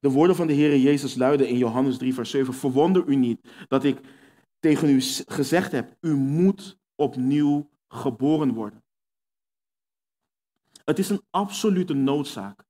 [0.00, 2.54] De woorden van de Heer Jezus luiden in Johannes 3, vers 7.
[2.54, 4.00] Verwonder u niet dat ik
[4.58, 8.84] tegen u gezegd heb, u moet opnieuw geboren worden.
[10.84, 12.64] Het is een absolute noodzaak.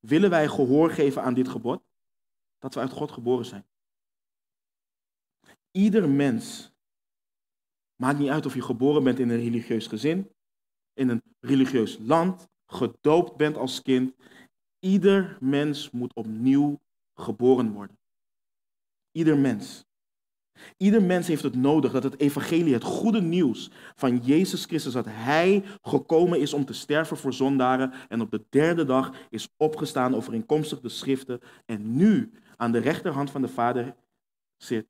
[0.00, 1.82] Willen wij gehoor geven aan dit gebod?
[2.58, 3.66] Dat we uit God geboren zijn.
[5.70, 6.72] Ieder mens,
[7.96, 10.30] maakt niet uit of je geboren bent in een religieus gezin,
[10.92, 14.14] in een religieus land, gedoopt bent als kind.
[14.84, 16.80] Ieder mens moet opnieuw
[17.14, 17.98] geboren worden.
[19.12, 19.84] Ieder mens.
[20.76, 25.04] Ieder mens heeft het nodig dat het evangelie, het goede nieuws van Jezus Christus, dat
[25.08, 30.14] Hij gekomen is om te sterven voor zondaren en op de derde dag is opgestaan
[30.14, 33.96] overeenkomstig de schriften en nu aan de rechterhand van de Vader
[34.56, 34.86] zit.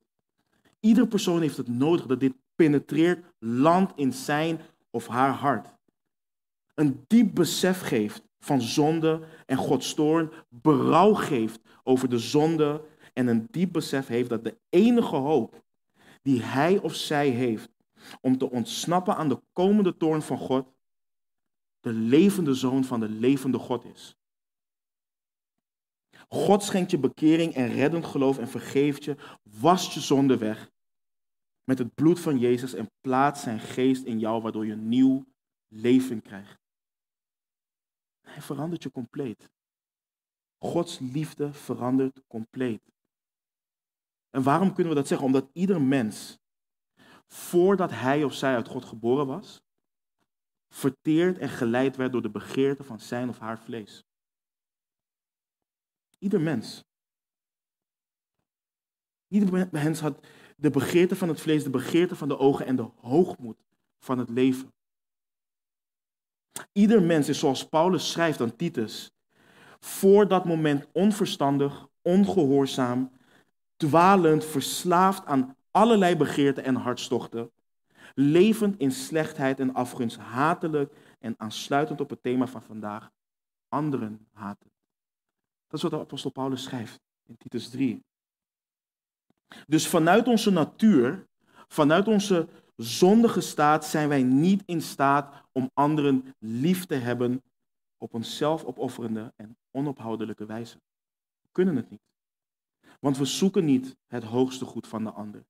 [0.80, 5.74] Ieder persoon heeft het nodig dat dit penetreert, land in zijn of haar hart.
[6.74, 13.26] Een diep besef geeft van zonde en Gods toorn, berouw geeft over de zonde en
[13.26, 15.62] een diep besef heeft dat de enige hoop
[16.22, 17.68] die hij of zij heeft
[18.20, 20.72] om te ontsnappen aan de komende toorn van God,
[21.80, 24.16] de levende zoon van de levende God is.
[26.28, 29.16] God schenkt je bekering en reddend geloof en vergeeft je,
[29.60, 30.70] wast je zonde weg
[31.64, 35.24] met het bloed van Jezus en plaatst zijn geest in jou, waardoor je nieuw
[35.68, 36.63] leven krijgt.
[38.24, 39.50] Hij verandert je compleet.
[40.58, 42.92] Gods liefde verandert compleet.
[44.30, 45.26] En waarom kunnen we dat zeggen?
[45.26, 46.38] Omdat ieder mens,
[47.26, 49.62] voordat hij of zij uit God geboren was,
[50.68, 54.04] verteerd en geleid werd door de begeerte van zijn of haar vlees.
[56.18, 56.84] Ieder mens.
[59.28, 62.90] Ieder mens had de begeerte van het vlees, de begeerte van de ogen en de
[62.96, 63.64] hoogmoed
[63.98, 64.73] van het leven.
[66.72, 69.12] Ieder mens is zoals Paulus schrijft aan Titus,
[69.80, 73.10] voor dat moment onverstandig, ongehoorzaam,
[73.76, 77.50] dwalend, verslaafd aan allerlei begeerten en hartstochten,
[78.14, 83.10] levend in slechtheid en afgunst, hatelijk en aansluitend op het thema van vandaag,
[83.68, 84.70] anderen haten.
[85.66, 88.02] Dat is wat de apostel Paulus schrijft in Titus 3.
[89.66, 91.26] Dus vanuit onze natuur,
[91.68, 97.42] vanuit onze zondige staat, zijn wij niet in staat om anderen lief te hebben
[97.96, 100.76] op een zelfopofferende en onophoudelijke wijze.
[101.40, 102.02] We kunnen het niet.
[103.00, 105.44] Want we zoeken niet het hoogste goed van de ander.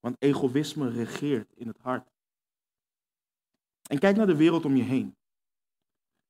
[0.00, 2.10] Want egoïsme regeert in het hart.
[3.88, 5.16] En kijk naar de wereld om je heen.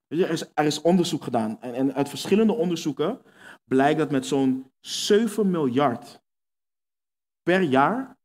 [0.06, 1.60] Er is, er is onderzoek gedaan.
[1.60, 3.22] En, en uit verschillende onderzoeken
[3.64, 6.20] blijkt dat met zo'n 7 miljard
[7.42, 8.18] per jaar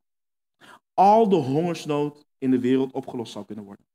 [0.96, 3.86] al de hongersnood in de wereld opgelost zou kunnen worden.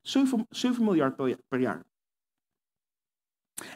[0.00, 1.16] 7, 7 miljard
[1.48, 1.86] per jaar.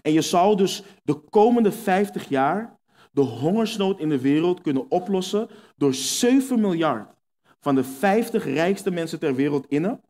[0.03, 2.81] En je zou dus de komende 50 jaar
[3.13, 7.15] de hongersnood in de wereld kunnen oplossen door 7 miljard
[7.61, 10.01] van de 50 rijkste mensen ter wereld innen.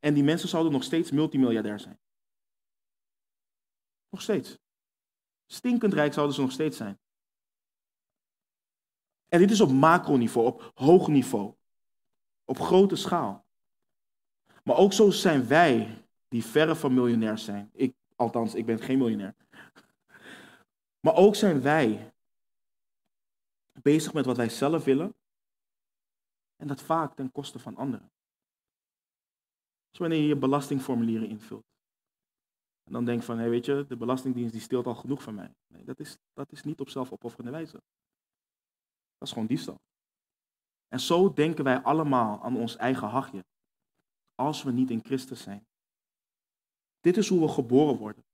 [0.00, 1.98] En die mensen zouden nog steeds multimiljardair zijn.
[4.10, 4.58] Nog steeds.
[5.46, 6.98] Stinkend rijk zouden ze nog steeds zijn.
[9.28, 11.54] En dit is op macroniveau, op hoog niveau.
[12.50, 13.46] Op grote schaal.
[14.64, 17.70] Maar ook zo zijn wij, die verre van miljonair zijn.
[17.72, 19.34] Ik, althans, ik ben geen miljonair.
[21.04, 22.12] Maar ook zijn wij
[23.82, 25.14] bezig met wat wij zelf willen.
[26.56, 28.12] En dat vaak ten koste van anderen.
[29.90, 31.64] Dus wanneer je je belastingformulieren invult.
[32.84, 35.54] En dan denk van, hey, weet je, de Belastingdienst die steelt al genoeg van mij.
[35.66, 37.82] Nee, dat is, dat is niet op zelfopofferende wijze.
[39.18, 39.80] Dat is gewoon diefstal.
[40.90, 43.44] En zo denken wij allemaal aan ons eigen hachje.
[44.34, 45.66] Als we niet in Christus zijn.
[47.00, 48.24] Dit is hoe we geboren worden.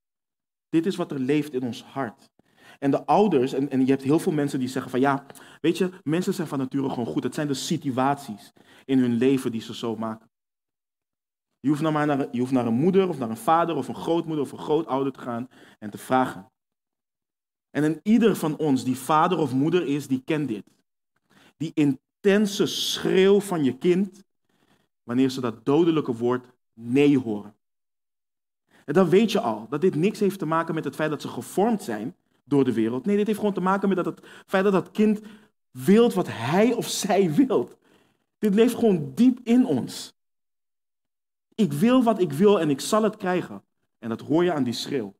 [0.68, 2.30] Dit is wat er leeft in ons hart.
[2.78, 5.26] En de ouders, en, en je hebt heel veel mensen die zeggen van ja,
[5.60, 7.22] weet je, mensen zijn van nature gewoon goed.
[7.22, 8.52] Het zijn de situaties
[8.84, 10.30] in hun leven die ze zo maken.
[11.60, 13.88] Je hoeft, nou maar naar, je hoeft naar een moeder of naar een vader of
[13.88, 16.50] een grootmoeder of een grootouder te gaan en te vragen.
[17.70, 20.64] En in ieder van ons die vader of moeder is, die kent dit.
[21.56, 21.72] Die
[22.26, 24.24] intense schreeuw van je kind
[25.02, 27.54] wanneer ze dat dodelijke woord nee horen.
[28.84, 31.20] En dan weet je al dat dit niks heeft te maken met het feit dat
[31.22, 33.04] ze gevormd zijn door de wereld.
[33.04, 35.20] Nee, dit heeft gewoon te maken met dat het feit dat dat kind
[35.70, 37.76] wilt wat hij of zij wilt.
[38.38, 40.14] Dit leeft gewoon diep in ons.
[41.54, 43.64] Ik wil wat ik wil en ik zal het krijgen.
[43.98, 45.14] En dat hoor je aan die schreeuw.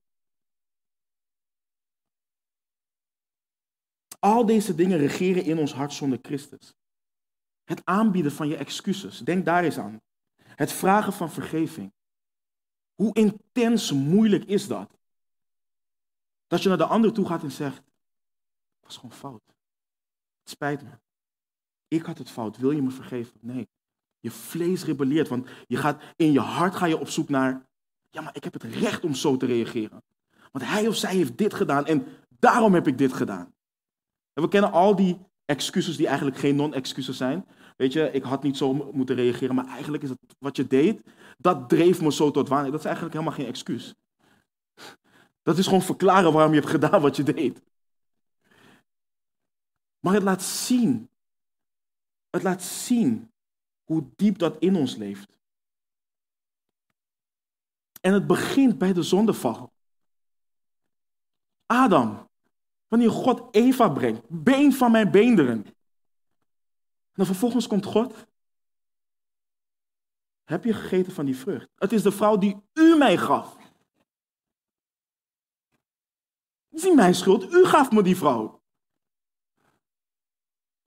[4.19, 6.75] Al deze dingen regeren in ons hart zonder Christus.
[7.67, 10.01] Het aanbieden van je excuses, denk daar eens aan.
[10.37, 11.93] Het vragen van vergeving.
[12.95, 14.91] Hoe intens moeilijk is dat?
[16.47, 19.43] Dat je naar de ander toe gaat en zegt, het was gewoon fout.
[20.41, 20.91] Het spijt me.
[21.89, 22.57] Ik had het fout.
[22.57, 23.39] Wil je me vergeven?
[23.41, 23.69] Nee.
[24.21, 27.67] Je vlees rebelleert, want je gaat, in je hart ga je op zoek naar,
[28.11, 30.03] ja, maar ik heb het recht om zo te reageren.
[30.53, 33.55] Want hij of zij heeft dit gedaan en daarom heb ik dit gedaan.
[34.33, 37.47] En we kennen al die excuses die eigenlijk geen non-excuses zijn.
[37.77, 41.03] Weet je, ik had niet zo moeten reageren, maar eigenlijk is het wat je deed,
[41.39, 42.71] dat dreef me zo tot wanneer.
[42.71, 43.95] Dat is eigenlijk helemaal geen excuus.
[45.43, 47.63] Dat is gewoon verklaren waarom je hebt gedaan wat je deed.
[50.01, 51.11] Maar het laat zien.
[52.31, 53.33] Het laat zien
[53.85, 55.39] hoe diep dat in ons leeft.
[58.01, 59.73] En het begint bij de zondeval.
[61.67, 62.26] Adam,
[62.89, 65.65] wanneer God Eva brengt, been van mijn beenderen.
[65.65, 65.75] En
[67.13, 68.27] dan vervolgens komt God.
[70.45, 71.69] Heb je gegeten van die vrucht?
[71.75, 73.57] Het is de vrouw die u mij gaf.
[76.69, 78.63] Het is niet mijn schuld, u gaf me die vrouw.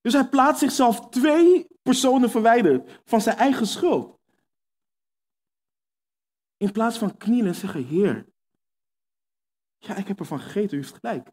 [0.02, 4.20] Dus hij plaatst zichzelf twee personen verwijderd van zijn eigen schuld.
[6.58, 8.28] In plaats van knielen en zeggen, Heer,
[9.78, 11.32] ja, ik heb ervan gegeten, u heeft gelijk.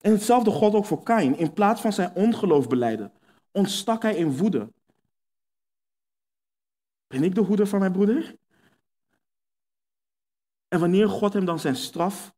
[0.00, 1.36] En hetzelfde God ook voor Kain.
[1.36, 3.12] In plaats van zijn ongeloof beleiden,
[3.50, 4.72] ontstak hij in woede.
[7.06, 8.36] Ben ik de hoeder van mijn broeder?
[10.68, 12.34] En wanneer God hem dan zijn straf.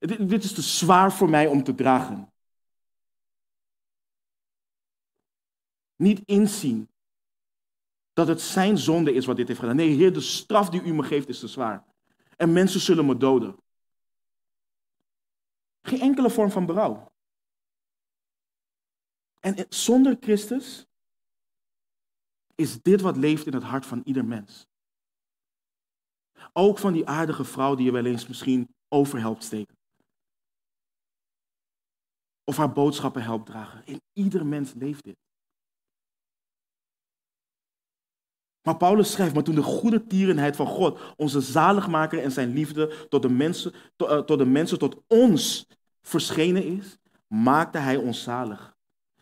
[0.00, 2.32] Dit is te zwaar voor mij om te dragen.
[5.96, 6.88] Niet inzien
[8.12, 9.76] dat het zijn zonde is wat dit heeft gedaan.
[9.76, 11.84] Nee, Heer, de straf die u me geeft is te zwaar.
[12.36, 13.56] En mensen zullen me doden.
[15.82, 17.12] Geen enkele vorm van berouw.
[19.40, 20.86] En zonder Christus
[22.54, 24.66] is dit wat leeft in het hart van ieder mens.
[26.52, 29.76] Ook van die aardige vrouw die je wel eens misschien over helpt steken.
[32.44, 33.86] Of haar boodschappen helpt dragen.
[33.86, 35.16] In ieder mens leeft dit.
[38.62, 43.06] Maar Paulus schrijft, maar toen de goede tierenheid van God, onze zaligmaker en zijn liefde
[43.08, 45.66] tot de mensen tot, uh, tot, de mensen, tot ons
[46.02, 48.76] verschenen is, maakte hij ons zalig.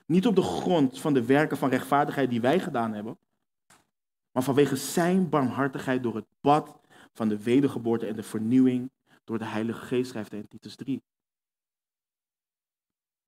[0.06, 3.18] Niet op de grond van de werken van rechtvaardigheid die wij gedaan hebben,
[4.32, 6.80] maar vanwege zijn barmhartigheid door het bad
[7.12, 8.90] van de wedergeboorte en de vernieuwing
[9.24, 11.02] door de Heilige Geest, schrijft hij in Titus 3.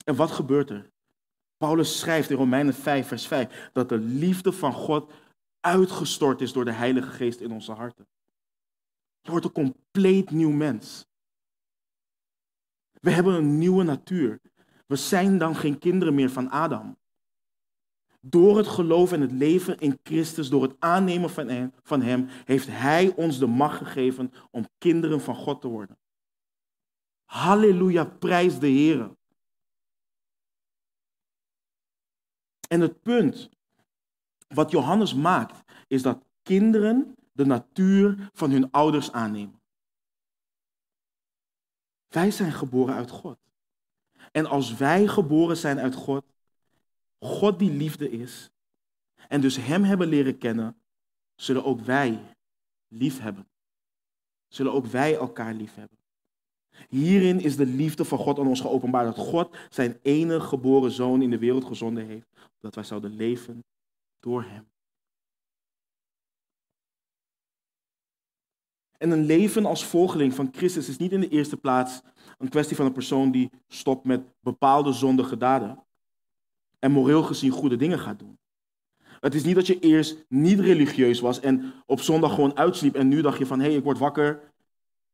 [0.05, 0.90] En wat gebeurt er?
[1.57, 5.12] Paulus schrijft in Romeinen 5, vers 5, dat de liefde van God
[5.62, 8.07] uitgestort is door de Heilige Geest in onze harten.
[9.20, 11.07] Je wordt een compleet nieuw mens.
[13.01, 14.40] We hebben een nieuwe natuur.
[14.87, 16.98] We zijn dan geen kinderen meer van Adam.
[18.20, 22.27] Door het geloof en het leven in Christus, door het aannemen van hem, van hem,
[22.29, 25.98] heeft Hij ons de macht gegeven om kinderen van God te worden.
[27.25, 29.16] Halleluja, prijs de Heer.
[32.68, 33.51] En het punt
[34.55, 39.61] wat Johannes maakt, is dat kinderen de natuur van hun ouders aannemen.
[42.09, 43.38] Wij zijn geboren uit God.
[44.33, 46.25] En als wij geboren zijn uit God,
[47.19, 48.51] God die liefde is,
[49.29, 50.77] en dus Hem hebben leren kennen,
[51.35, 52.21] zullen ook wij
[52.88, 53.47] lief hebben.
[54.49, 55.99] Zullen ook wij elkaar lief hebben.
[56.88, 59.17] Hierin is de liefde van God aan ons geopenbaard.
[59.17, 62.29] Dat God zijn enige geboren zoon in de wereld gezonden heeft.
[62.61, 63.65] Dat wij zouden leven
[64.23, 64.71] door Hem.
[68.99, 72.01] En een leven als volgeling van Christus is niet in de eerste plaats
[72.39, 75.85] een kwestie van een persoon die stopt met bepaalde zondige daden
[76.79, 78.39] en moreel gezien goede dingen gaat doen.
[79.21, 83.09] Het is niet dat je eerst niet religieus was en op zondag gewoon uitsliep en
[83.09, 84.53] nu dacht je van hé, hey, ik word wakker,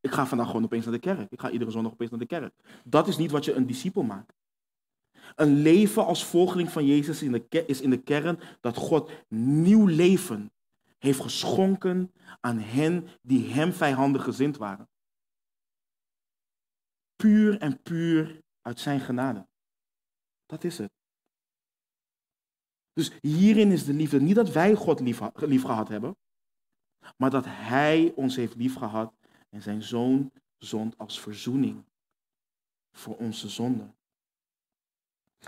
[0.01, 1.31] ik ga vandaag gewoon opeens naar de kerk.
[1.31, 2.53] Ik ga iedere zondag opeens naar de kerk.
[2.83, 4.33] Dat is niet wat je een discipel maakt.
[5.35, 7.23] Een leven als volgeling van Jezus
[7.65, 10.51] is in de kern dat God nieuw leven
[10.97, 14.89] heeft geschonken aan hen die hem vijandig gezind waren.
[17.15, 19.47] Puur en puur uit zijn genade.
[20.45, 20.91] Dat is het.
[22.93, 26.17] Dus hierin is de liefde niet dat wij God lief, lief gehad hebben,
[27.17, 29.13] maar dat Hij ons heeft lief gehad
[29.49, 31.85] en zijn zoon zond als verzoening
[32.91, 33.98] voor onze zonden.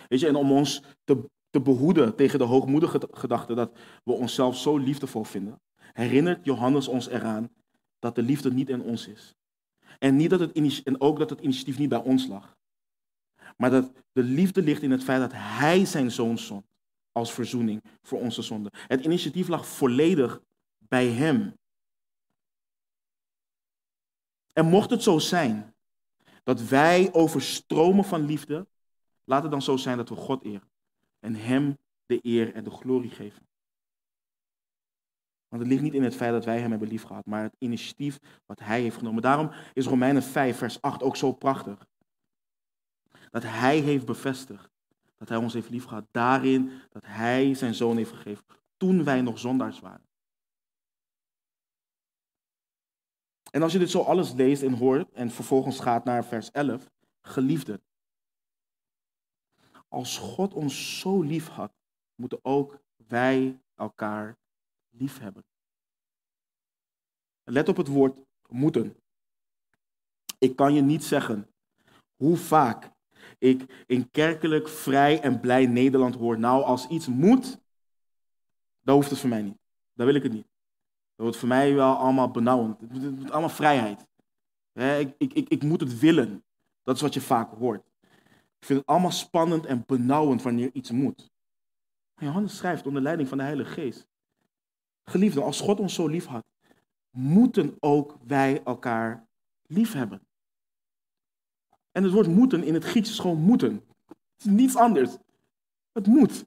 [0.07, 4.57] Weet je, en om ons te, te behoeden tegen de hoogmoedige gedachte dat we onszelf
[4.57, 7.49] zo liefdevol vinden, herinnert Johannes ons eraan
[7.99, 9.35] dat de liefde niet in ons is.
[9.99, 12.57] En, niet dat het, en ook dat het initiatief niet bij ons lag.
[13.57, 16.65] Maar dat de liefde ligt in het feit dat hij zijn zoon zond
[17.11, 18.71] als verzoening voor onze zonden.
[18.87, 20.41] Het initiatief lag volledig
[20.77, 21.57] bij hem.
[24.53, 25.75] En mocht het zo zijn
[26.43, 28.67] dat wij overstromen van liefde,
[29.23, 30.69] laat het dan zo zijn dat we God eren
[31.19, 33.47] en Hem de eer en de glorie geven.
[35.47, 38.19] Want het ligt niet in het feit dat wij Hem hebben liefgehad, maar het initiatief
[38.45, 39.21] wat Hij heeft genomen.
[39.21, 41.87] Daarom is Romeinen 5, vers 8 ook zo prachtig.
[43.29, 44.71] Dat Hij heeft bevestigd
[45.17, 46.05] dat Hij ons heeft liefgehad.
[46.11, 48.45] Daarin dat Hij Zijn Zoon heeft gegeven,
[48.77, 50.05] toen wij nog zondaars waren.
[53.51, 56.89] En als je dit zo alles leest en hoort en vervolgens gaat naar vers 11,
[57.21, 57.81] geliefde.
[59.91, 61.71] Als God ons zo lief had,
[62.15, 64.37] moeten ook wij elkaar
[64.89, 65.43] lief hebben.
[67.43, 68.95] Let op het woord moeten.
[70.37, 71.47] Ik kan je niet zeggen
[72.15, 72.91] hoe vaak
[73.37, 76.39] ik in kerkelijk vrij en blij Nederland hoor.
[76.39, 77.59] Nou, als iets moet,
[78.81, 79.57] dan hoeft het voor mij niet.
[79.93, 80.47] Dan wil ik het niet.
[81.15, 82.79] Dat wordt voor mij wel allemaal benauwend.
[82.79, 84.07] Het moet allemaal vrijheid.
[84.73, 86.43] Ik, ik, ik, ik moet het willen.
[86.83, 87.90] Dat is wat je vaak hoort.
[88.61, 91.31] Ik vind het allemaal spannend en benauwend wanneer iets moet.
[92.15, 94.07] Johannes schrijft onder leiding van de Heilige Geest.
[95.03, 96.45] Geliefden, als God ons zo lief had,
[97.09, 99.27] moeten ook wij elkaar
[99.67, 100.21] lief hebben.
[101.91, 103.85] En het woord moeten in het Grieks is gewoon moeten.
[104.07, 105.17] Het is niets anders.
[105.91, 106.45] Het moet.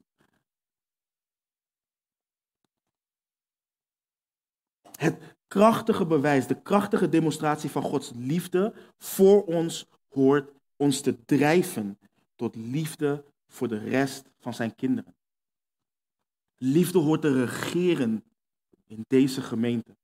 [4.97, 11.99] Het krachtige bewijs, de krachtige demonstratie van Gods liefde voor ons hoort ons te drijven
[12.35, 15.15] tot liefde voor de rest van zijn kinderen.
[16.57, 18.23] Liefde hoort te regeren
[18.85, 19.95] in deze gemeente.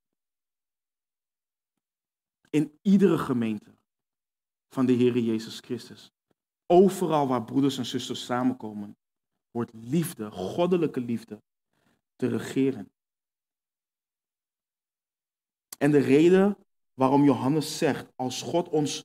[2.50, 3.74] In iedere gemeente
[4.68, 6.12] van de Heer Jezus Christus.
[6.66, 8.96] Overal waar broeders en zusters samenkomen,
[9.50, 11.42] hoort liefde, goddelijke liefde,
[12.16, 12.92] te regeren.
[15.78, 16.56] En de reden
[16.94, 19.04] waarom Johannes zegt, als God ons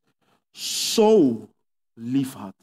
[0.51, 1.49] zo
[1.97, 2.55] lief had.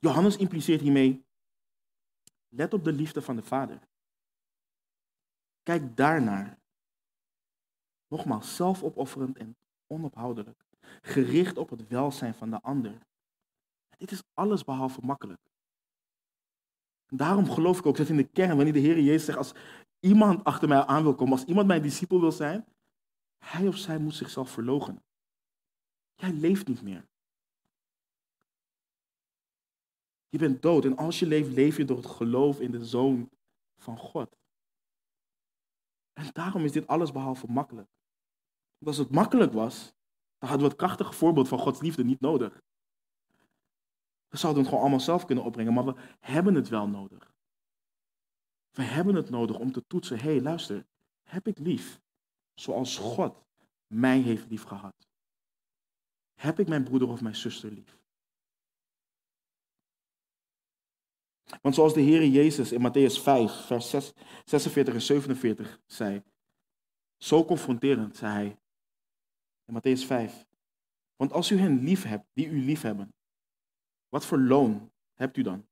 [0.00, 1.24] Johannes impliceert hiermee,
[2.48, 3.80] let op de liefde van de Vader.
[5.62, 6.58] Kijk daarnaar.
[8.08, 9.56] Nogmaals, zelfopofferend en
[9.86, 10.64] onophoudelijk.
[11.02, 12.98] Gericht op het welzijn van de ander.
[13.98, 15.40] Dit is alles behalve makkelijk.
[17.06, 19.52] Daarom geloof ik ook dat in de kern, wanneer de Heer Jezus zegt, als
[20.00, 22.64] iemand achter mij aan wil komen, als iemand mijn discipel wil zijn,
[23.38, 25.02] hij of zij moet zichzelf verloochenen.
[26.22, 27.08] Jij leeft niet meer.
[30.28, 33.30] Je bent dood en als je leeft, leef je door het geloof in de Zoon
[33.76, 34.36] van God.
[36.12, 37.88] En daarom is dit alles behalve makkelijk.
[38.78, 39.84] Want als het makkelijk was,
[40.38, 42.62] dan hadden we het krachtige voorbeeld van Gods liefde niet nodig.
[44.28, 47.32] We zouden het gewoon allemaal zelf kunnen opbrengen, maar we hebben het wel nodig.
[48.70, 50.86] We hebben het nodig om te toetsen, hé hey, luister,
[51.22, 52.00] heb ik lief
[52.54, 53.44] zoals God
[53.86, 55.11] mij heeft lief gehad?
[56.42, 57.98] Heb ik mijn broeder of mijn zuster lief?
[61.60, 63.90] Want zoals de Heer Jezus in Matthäus 5, vers
[64.44, 66.22] 46 en 47 zei,
[67.16, 68.58] zo confronterend zei hij
[69.64, 70.46] in Matthäus 5.
[71.16, 73.14] Want als u hen lief hebt, die u lief hebben,
[74.08, 75.66] wat voor loon hebt u dan?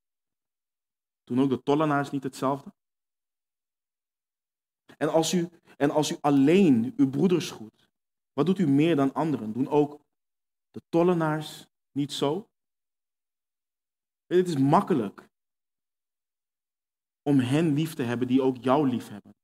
[1.25, 2.73] Doen ook de tollenaars niet hetzelfde?
[4.97, 7.89] En als u, en als u alleen uw broeders goed,
[8.33, 9.53] wat doet u meer dan anderen?
[9.53, 10.09] Doen ook
[10.71, 12.49] de tollenaars niet zo?
[14.27, 15.29] Het is makkelijk
[17.23, 19.35] om hen lief te hebben die ook jou lief hebben.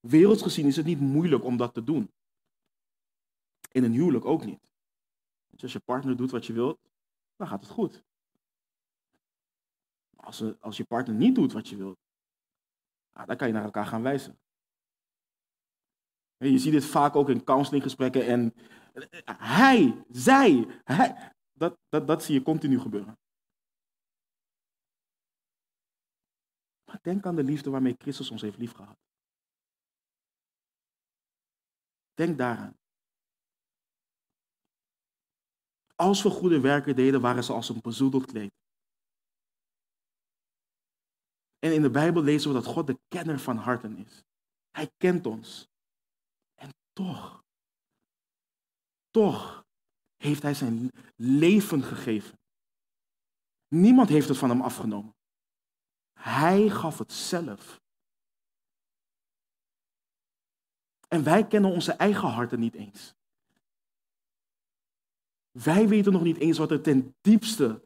[0.00, 2.12] Werelds gezien is het niet moeilijk om dat te doen.
[3.70, 4.60] In een huwelijk ook niet.
[5.60, 6.78] als je partner doet wat je wilt,
[7.36, 8.04] dan gaat het goed.
[10.16, 11.98] Als, als je partner niet doet wat je wilt,
[13.12, 14.38] dan kan je naar elkaar gaan wijzen.
[16.36, 18.54] je ziet dit vaak ook in counselinggesprekken en
[19.38, 23.18] hij, zij, hij, dat, dat, dat zie je continu gebeuren.
[26.84, 28.96] Maar denk aan de liefde waarmee Christus ons heeft liefgehad.
[32.14, 32.76] Denk daaraan.
[35.94, 38.52] Als we goede werken deden, waren ze als een bezoedeld kleed.
[41.58, 44.22] En in de Bijbel lezen we dat God de kenner van harten is.
[44.70, 45.68] Hij kent ons.
[46.54, 47.44] En toch,
[49.18, 49.66] toch
[50.16, 52.38] heeft hij zijn leven gegeven.
[53.68, 55.14] Niemand heeft het van hem afgenomen.
[56.12, 57.80] Hij gaf het zelf.
[61.08, 63.14] En wij kennen onze eigen harten niet eens.
[65.50, 67.82] Wij weten nog niet eens wat er ten diepste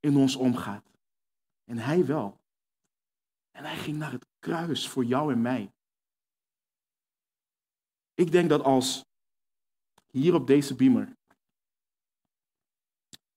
[0.00, 0.84] in ons omgaat.
[1.64, 2.40] En hij wel.
[3.50, 5.72] En hij ging naar het kruis voor jou en mij.
[8.14, 9.07] Ik denk dat als
[10.10, 11.16] hier op deze beamer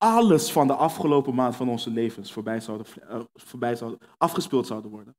[0.02, 4.92] alles van de afgelopen maand van onze levens voorbij zouden, uh, voorbij zouden, afgespeeld zouden
[4.92, 5.16] worden.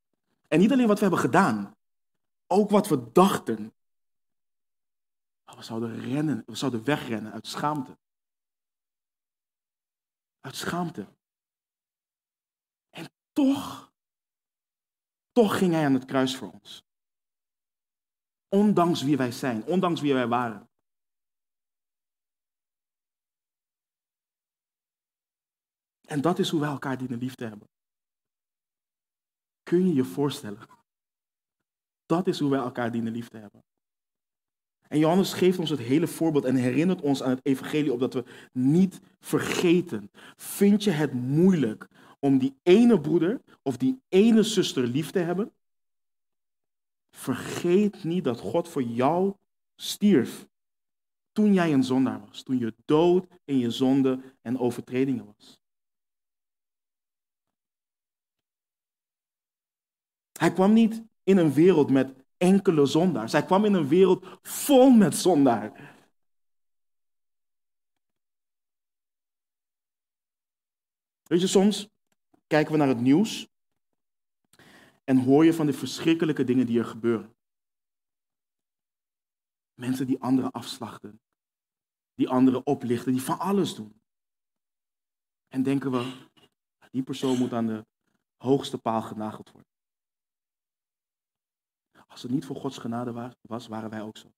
[0.49, 1.77] En niet alleen wat we hebben gedaan,
[2.47, 3.73] ook wat we dachten.
[5.45, 7.99] We zouden rennen, we zouden wegrennen uit schaamte.
[10.41, 11.07] Uit schaamte.
[12.91, 13.93] En toch,
[15.33, 16.85] toch ging hij aan het kruis voor ons.
[18.49, 20.71] Ondanks wie wij zijn, ondanks wie wij waren.
[26.13, 27.69] En dat is hoe wij elkaar dienen lief te hebben.
[29.63, 30.59] Kun je je voorstellen?
[32.07, 33.65] Dat is hoe wij elkaar dienen lief te hebben.
[34.89, 38.25] En Johannes geeft ons het hele voorbeeld en herinnert ons aan het evangelie opdat we
[38.53, 40.11] niet vergeten.
[40.37, 41.89] Vind je het moeilijk
[42.19, 45.53] om die ene broeder of die ene zuster lief te hebben?
[47.11, 49.35] Vergeet niet dat God voor jou
[49.77, 50.47] stierf
[51.33, 55.62] toen jij een zondaar was, toen je dood in je zonde en overtredingen was.
[60.43, 63.33] Hij kwam niet in een wereld met enkele zondaars.
[63.33, 65.95] Hij kwam in een wereld vol met zondaar.
[71.23, 71.89] Weet je, soms
[72.47, 73.49] kijken we naar het nieuws
[75.05, 77.35] en hoor je van de verschrikkelijke dingen die er gebeuren.
[79.75, 81.21] Mensen die anderen afslachten,
[82.15, 84.01] die anderen oplichten, die van alles doen.
[85.49, 86.29] En denken we,
[86.91, 87.87] die persoon moet aan de
[88.37, 89.72] hoogste paal genageld worden.
[92.13, 94.33] Als het niet voor Gods genade was, waren wij ook zo.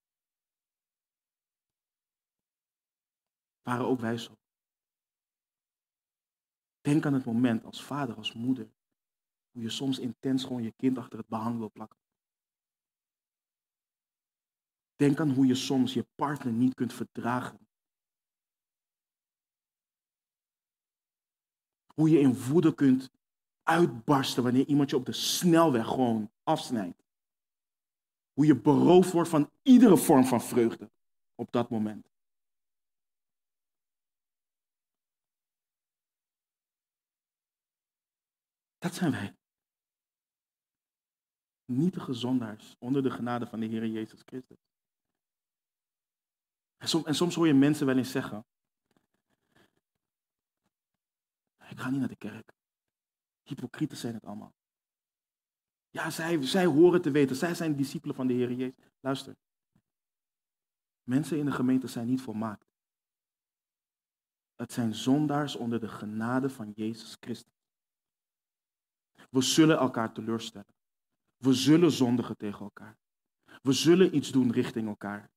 [3.62, 4.39] Waren ook wij zo.
[6.81, 8.70] Denk aan het moment als vader, als moeder,
[9.51, 11.99] hoe je soms intens gewoon je kind achter het behang wil plakken.
[14.97, 17.68] Denk aan hoe je soms je partner niet kunt verdragen.
[21.95, 23.11] Hoe je in woede kunt
[23.62, 27.03] uitbarsten wanneer iemand je op de snelweg gewoon afsnijdt.
[28.35, 30.91] Hoe je beroofd wordt van iedere vorm van vreugde
[31.35, 32.12] op dat moment.
[38.78, 39.37] Dat zijn wij.
[41.64, 44.59] Nietige zondaars onder de genade van de Heer Jezus Christus.
[46.76, 48.45] En soms, en soms hoor je mensen wel eens zeggen:
[51.68, 52.53] Ik ga niet naar de kerk.
[53.43, 54.55] Hypocrieten zijn het allemaal.
[55.95, 57.36] Ja, zij, zij horen te weten.
[57.36, 58.74] Zij zijn discipelen van de Heer Jezus.
[59.01, 59.36] Luister.
[61.03, 62.66] Mensen in de gemeente zijn niet volmaakt.
[64.55, 67.53] Het zijn zondaars onder de genade van Jezus Christus.
[69.30, 70.74] We zullen elkaar teleurstellen.
[71.36, 72.99] We zullen zondigen tegen elkaar.
[73.62, 75.30] We zullen iets doen richting elkaar.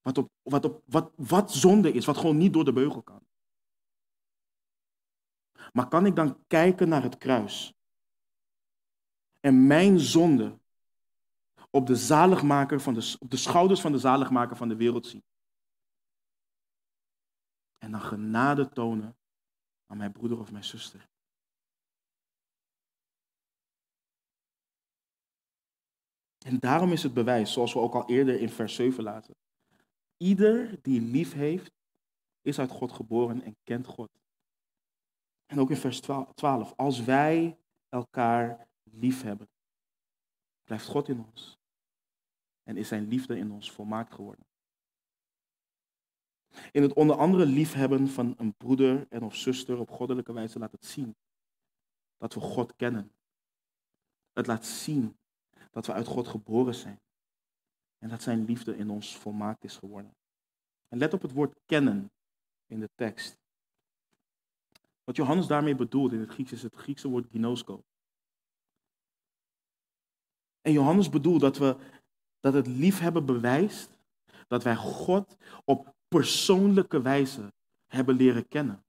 [0.00, 3.26] Wat, op, wat, op, wat, wat zonde is, wat gewoon niet door de beugel kan.
[5.72, 7.77] Maar kan ik dan kijken naar het kruis
[9.40, 10.58] en mijn zonde
[11.70, 15.24] op de, zaligmaker van de, op de schouders van de zaligmaker van de wereld zien?
[17.78, 19.16] En dan genade tonen
[19.86, 21.08] aan mijn broeder of mijn zuster.
[26.46, 29.34] En daarom is het bewijs, zoals we ook al eerder in vers 7 laten.
[30.16, 31.72] Ieder die lief heeft,
[32.40, 34.10] is uit God geboren en kent God.
[35.46, 36.00] En ook in vers
[36.34, 36.72] 12.
[36.76, 37.58] Als wij
[37.88, 39.48] elkaar lief hebben,
[40.64, 41.58] blijft God in ons.
[42.62, 44.46] En is zijn liefde in ons volmaakt geworden.
[46.72, 50.72] In het onder andere liefhebben van een broeder en of zuster op goddelijke wijze laat
[50.72, 51.16] het zien
[52.16, 53.12] dat we God kennen.
[54.32, 55.18] Het laat zien
[55.70, 57.00] dat we uit God geboren zijn.
[57.98, 60.16] En dat zijn liefde in ons volmaakt is geworden.
[60.88, 62.10] En let op het woord kennen
[62.66, 63.38] in de tekst.
[65.04, 67.84] Wat Johannes daarmee bedoelt in het Grieks is het Griekse woord ginosko.
[70.68, 71.76] En Johannes bedoelt dat, we,
[72.40, 73.98] dat het liefhebben bewijst
[74.46, 77.52] dat wij God op persoonlijke wijze
[77.86, 78.84] hebben leren kennen.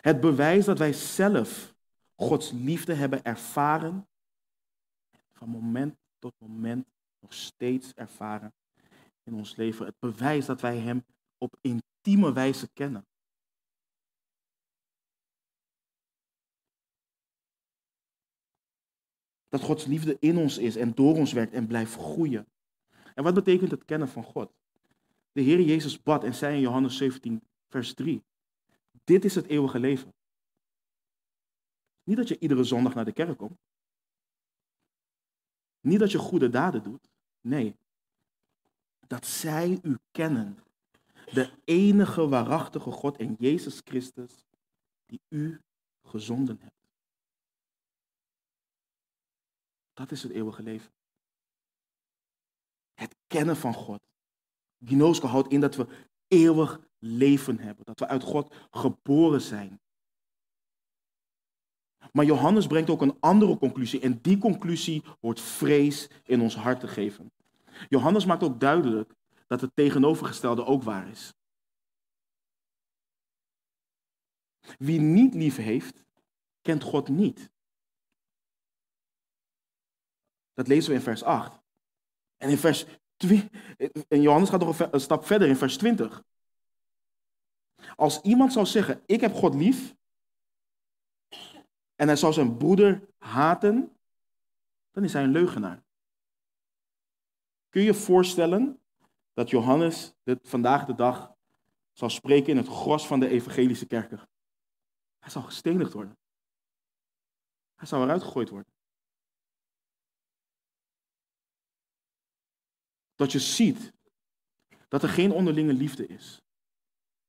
[0.00, 1.74] Het bewijs dat wij zelf
[2.14, 4.08] Gods liefde hebben ervaren,
[5.32, 6.86] van moment tot moment
[7.20, 8.54] nog steeds ervaren
[9.22, 9.86] in ons leven.
[9.86, 11.04] Het bewijs dat wij Hem
[11.38, 13.06] op intieme wijze kennen.
[19.56, 22.46] Dat Gods liefde in ons is en door ons werkt en blijft groeien.
[23.14, 24.52] En wat betekent het kennen van God?
[25.32, 28.22] De Heer Jezus bad en zei in Johannes 17, vers 3.
[29.04, 30.14] Dit is het eeuwige leven.
[32.02, 33.58] Niet dat je iedere zondag naar de kerk komt.
[35.80, 37.08] Niet dat je goede daden doet.
[37.40, 37.76] Nee.
[39.06, 40.58] Dat zij u kennen.
[41.32, 44.46] De enige waarachtige God en Jezus Christus
[45.06, 45.60] die u
[46.02, 46.75] gezonden hebt.
[49.96, 50.90] Dat is het eeuwige leven.
[52.94, 54.00] Het kennen van God.
[54.84, 55.86] Ginoske houdt in dat we
[56.28, 57.84] eeuwig leven hebben.
[57.84, 59.80] Dat we uit God geboren zijn.
[62.12, 64.00] Maar Johannes brengt ook een andere conclusie.
[64.00, 67.32] En die conclusie wordt vrees in ons hart te geven.
[67.88, 69.12] Johannes maakt ook duidelijk
[69.46, 71.34] dat het tegenovergestelde ook waar is.
[74.78, 76.04] Wie niet lief heeft,
[76.60, 77.50] kent God niet.
[80.56, 81.60] Dat lezen we in vers 8.
[82.36, 82.86] En in vers
[84.08, 86.22] en Johannes gaat nog een stap verder in vers 20.
[87.96, 89.94] Als iemand zou zeggen, ik heb God lief,
[91.94, 93.96] en hij zou zijn broeder haten,
[94.90, 95.84] dan is hij een leugenaar.
[97.68, 98.80] Kun je je voorstellen
[99.32, 101.34] dat Johannes dit vandaag de dag
[101.92, 104.28] zal spreken in het gros van de evangelische kerken?
[105.18, 106.18] Hij zal gestenigd worden.
[107.74, 108.75] Hij zal eruit gegooid worden.
[113.16, 113.92] Dat je ziet
[114.88, 116.42] dat er geen onderlinge liefde is.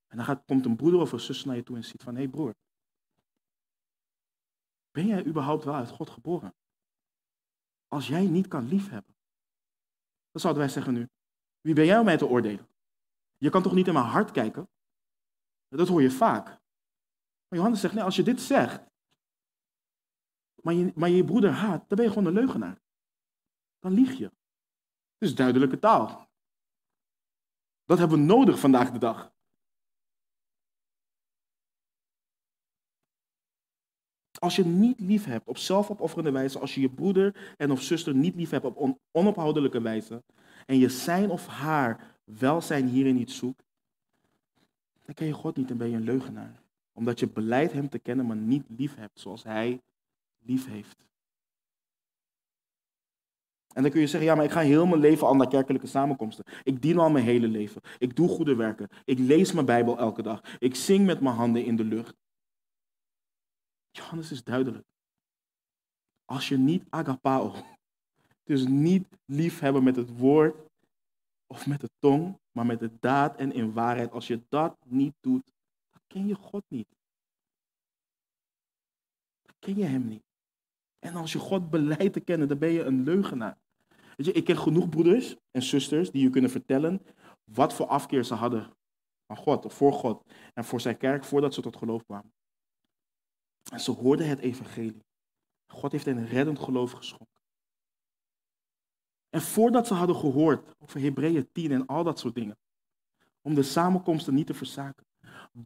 [0.08, 2.16] En dan gaat, komt een broeder of een zus naar je toe en ziet van,
[2.16, 2.56] hé hey broer,
[4.92, 6.56] ben jij überhaupt wel uit God geboren?
[7.88, 9.16] Als jij niet kan liefhebben,
[10.32, 11.10] dan zouden wij zeggen nu,
[11.62, 12.68] wie ben jij om mij te oordelen?
[13.38, 14.70] Je kan toch niet in mijn hart kijken?
[15.68, 16.46] Dat hoor je vaak.
[17.48, 18.86] Maar Johannes zegt, nee, als je dit zegt,
[20.62, 22.82] maar je, maar je broeder haat, dan ben je gewoon een leugenaar.
[23.80, 24.32] Dan lieg je.
[25.18, 26.30] Is duidelijke taal.
[27.86, 29.36] Dat hebben we nodig vandaag de dag.
[34.40, 38.16] Als je niet lief hebt op zelfopofferende wijze, als je je broeder en of zuster
[38.16, 40.24] niet lief hebt op onophoudelijke wijze,
[40.66, 43.64] en je zijn of haar welzijn hierin niet zoekt,
[45.06, 46.62] dan ken je God niet en ben je een leugenaar.
[46.94, 49.82] Omdat je beleidt hem te kennen, maar niet lief hebt zoals hij
[50.40, 51.06] lief heeft.
[53.78, 55.88] En dan kun je zeggen, ja, maar ik ga heel mijn leven al naar kerkelijke
[55.88, 56.46] samenkomsten.
[56.64, 57.82] Ik dien al mijn hele leven.
[57.98, 58.90] Ik doe goede werken.
[59.06, 60.58] Ik lees mijn Bijbel elke dag.
[60.60, 62.16] Ik zing met mijn handen in de lucht.
[63.92, 64.86] Johannes is duidelijk.
[66.26, 67.54] Als je niet agapao,
[68.44, 70.56] dus niet liefhebben met het woord
[71.48, 75.16] of met de tong, maar met de daad en in waarheid, als je dat niet
[75.20, 75.52] doet,
[75.92, 76.90] dan ken je God niet.
[79.42, 80.24] Dan ken je hem niet.
[81.00, 83.58] En als je God beleidt te kennen, dan ben je een leugenaar.
[84.18, 87.02] Weet je, ik ken genoeg broeders en zusters die je kunnen vertellen
[87.44, 88.76] wat voor afkeer ze hadden
[89.26, 92.34] van God of voor God en voor zijn kerk voordat ze tot geloof kwamen.
[93.72, 95.06] En ze hoorden het evangelie.
[95.68, 97.42] God heeft hen reddend geloof geschonken.
[99.30, 102.58] En voordat ze hadden gehoord over Hebreeën 10 en al dat soort dingen,
[103.42, 105.06] om de samenkomsten niet te verzaken,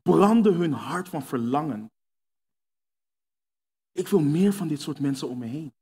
[0.03, 1.91] brandde hun hart van verlangen.
[3.91, 5.73] Ik wil meer van dit soort mensen om me heen.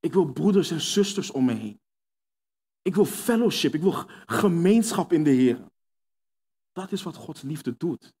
[0.00, 1.80] Ik wil broeders en zusters om me heen.
[2.82, 5.68] Ik wil fellowship, ik wil gemeenschap in de Heer.
[6.72, 8.14] Dat is wat Gods liefde doet.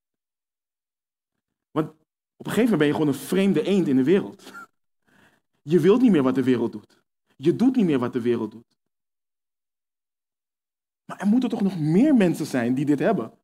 [1.70, 1.88] Want
[2.36, 4.52] op een gegeven moment ben je gewoon een vreemde eend in de wereld.
[5.62, 7.02] Je wilt niet meer wat de wereld doet.
[7.36, 8.78] Je doet niet meer wat de wereld doet.
[11.04, 13.38] Maar er moeten toch nog meer mensen zijn die dit hebben.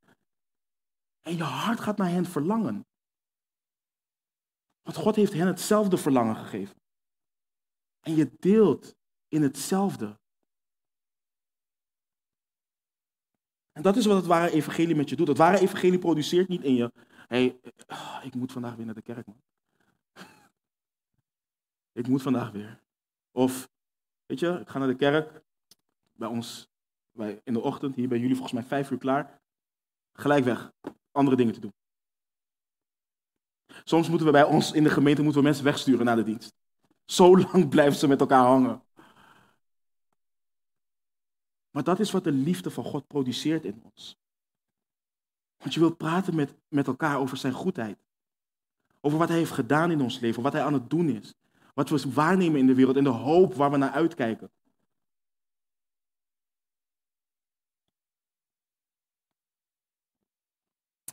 [1.21, 2.87] En je hart gaat naar hen verlangen.
[4.83, 6.82] Want God heeft hen hetzelfde verlangen gegeven.
[8.03, 8.97] En je deelt
[9.29, 10.21] in hetzelfde.
[13.73, 15.29] En dat is wat het ware evangelie met je doet.
[15.29, 16.93] Het ware evangelie produceert niet in je.
[17.29, 19.43] Hé, hey, ah, ik moet vandaag weer naar de kerk, man.
[21.93, 22.83] Ik moet vandaag weer.
[23.31, 23.69] Of,
[24.27, 25.43] weet je, ik ga naar de kerk.
[26.13, 26.69] Bij ons,
[27.11, 29.41] bij, in de ochtend, hier bij jullie volgens mij vijf uur klaar.
[30.13, 30.73] Gelijk weg.
[31.11, 31.75] Andere dingen te doen.
[33.85, 36.62] Soms moeten we bij ons in de gemeente moeten we mensen wegsturen naar de dienst.
[37.05, 38.83] Zo lang blijven ze met elkaar hangen.
[41.71, 44.21] Maar dat is wat de liefde van God produceert in ons.
[45.57, 47.99] Want je wilt praten met, met elkaar over zijn goedheid.
[49.01, 51.35] Over wat hij heeft gedaan in ons leven, wat hij aan het doen is.
[51.75, 54.51] Wat we waarnemen in de wereld en de hoop waar we naar uitkijken.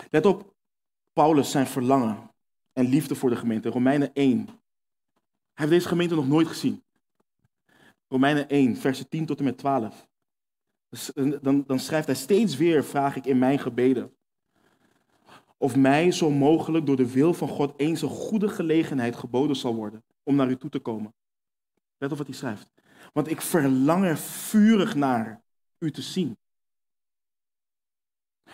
[0.10, 0.54] Let op
[1.14, 2.32] Paulus zijn verlangen
[2.74, 3.70] en liefde voor de gemeente.
[3.70, 4.59] Romeinen 1.
[5.60, 6.84] Heeft deze gemeente nog nooit gezien.
[8.08, 10.08] Romeinen 1, versen 10 tot en met 12.
[10.90, 14.14] Dus, dan, dan schrijft hij steeds weer, vraag ik in mijn gebeden.
[15.58, 19.76] Of mij zo mogelijk door de wil van God eens een goede gelegenheid geboden zal
[19.76, 21.14] worden om naar u toe te komen.
[21.98, 22.70] Let op wat hij schrijft.
[23.14, 25.44] Want ik verlang er vurig naar
[25.80, 26.38] u te zien.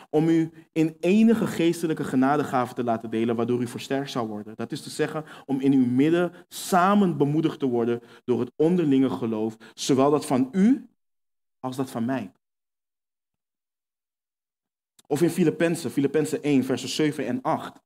[0.10, 4.56] Om u in enige geestelijke genadegave te laten delen, waardoor u versterkt zou worden.
[4.56, 9.10] Dat is te zeggen, om in uw midden samen bemoedigd te worden door het onderlinge
[9.10, 10.90] geloof, zowel dat van u
[11.60, 12.32] als dat van mij.
[15.08, 17.84] Of in Filippenzen, Filippenzen 1, versen 7 en 8.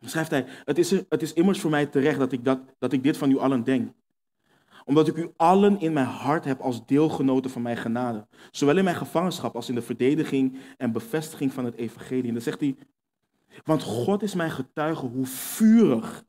[0.00, 2.92] Dan schrijft hij, het is, het is immers voor mij terecht dat ik, dat, dat
[2.92, 3.92] ik dit van u allen denk.
[4.88, 8.26] Omdat ik u allen in mijn hart heb als deelgenoten van mijn genade.
[8.50, 12.26] Zowel in mijn gevangenschap als in de verdediging en bevestiging van het evangelie.
[12.26, 12.76] En dan zegt hij,
[13.64, 16.24] want God is mijn getuige hoe vurig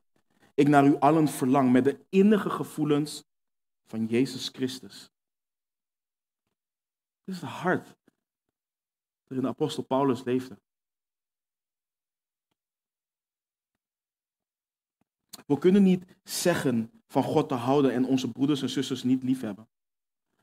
[0.54, 3.24] ik naar u allen verlang met de innige gevoelens
[3.86, 5.10] van Jezus Christus.
[7.24, 7.96] Dit is het hart
[9.26, 10.58] waarin de apostel Paulus leefde.
[15.50, 19.40] We kunnen niet zeggen van God te houden en onze broeders en zusters niet lief
[19.40, 19.68] hebben.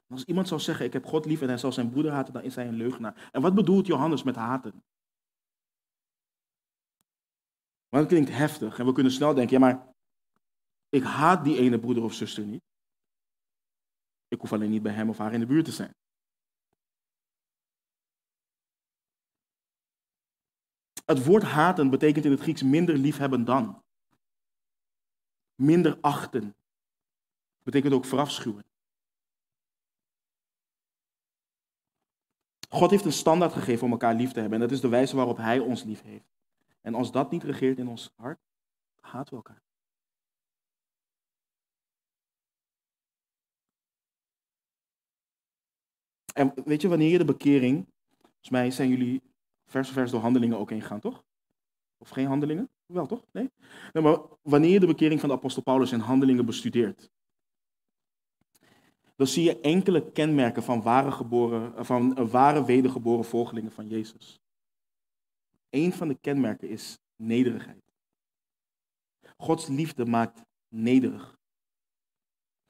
[0.07, 2.43] Als iemand zou zeggen, ik heb God lief en hij zal zijn broeder haten, dan
[2.43, 3.29] is hij een leugenaar.
[3.31, 4.83] En wat bedoelt Johannes met haten?
[7.89, 9.93] Want het klinkt heftig en we kunnen snel denken, ja maar
[10.89, 12.63] ik haat die ene broeder of zuster niet.
[14.27, 15.95] Ik hoef alleen niet bij hem of haar in de buurt te zijn.
[21.05, 23.85] Het woord haten betekent in het Grieks minder liefhebben dan.
[25.57, 26.55] Minder achten.
[27.63, 28.65] Betekent ook verafschuwen.
[32.69, 34.61] God heeft een standaard gegeven om elkaar lief te hebben.
[34.61, 36.35] En dat is de wijze waarop Hij ons lief heeft.
[36.81, 38.39] En als dat niet regeert in ons hart,
[38.99, 39.61] haten we elkaar.
[46.33, 47.87] En weet je, wanneer je de bekering,
[48.21, 49.21] volgens mij zijn jullie
[49.65, 51.23] vers voor vers door handelingen ook heen gaan, toch?
[51.97, 52.69] Of geen handelingen?
[52.87, 53.25] Wel, toch?
[53.31, 53.51] Nee?
[53.93, 54.03] nee?
[54.03, 57.11] Maar wanneer je de bekering van de apostel Paulus in handelingen bestudeert,
[59.15, 64.39] dan zie je enkele kenmerken van ware, geboren, van ware wedergeboren volgelingen van Jezus.
[65.69, 67.93] Een van de kenmerken is nederigheid.
[69.37, 71.37] Gods liefde maakt nederig.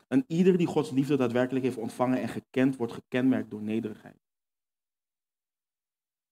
[0.07, 4.19] En ieder die Gods liefde daadwerkelijk heeft ontvangen en gekend, wordt gekenmerkt door nederigheid.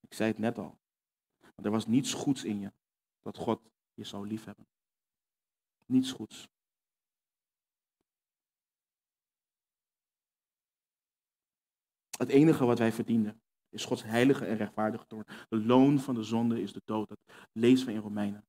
[0.00, 0.78] Ik zei het net al.
[1.62, 2.72] er was niets goeds in je
[3.22, 3.60] dat God
[3.96, 4.66] je zou liefhebben.
[5.86, 6.48] Niets goeds.
[12.18, 15.26] Het enige wat wij verdienen is Gods heilige en rechtvaardige toorn.
[15.48, 17.08] De loon van de zonde is de dood.
[17.08, 17.18] Dat
[17.52, 18.44] lezen we in Romeinen.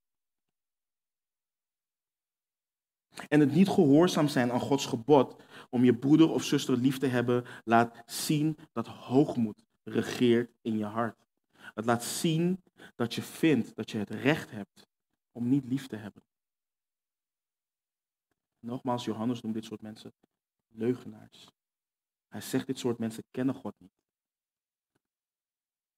[3.28, 7.08] En het niet gehoorzaam zijn aan Gods gebod om je broeder of zuster lief te
[7.08, 11.26] hebben, laat zien dat hoogmoed regeert in je hart.
[11.54, 12.64] Het laat zien
[12.96, 14.88] dat je vindt dat je het recht hebt
[15.38, 16.24] om niet lief te hebben.
[18.60, 20.14] Nogmaals, Johannes noemt dit soort mensen
[20.68, 21.48] leugenaars.
[22.28, 23.92] Hij zegt dit soort mensen kennen God niet.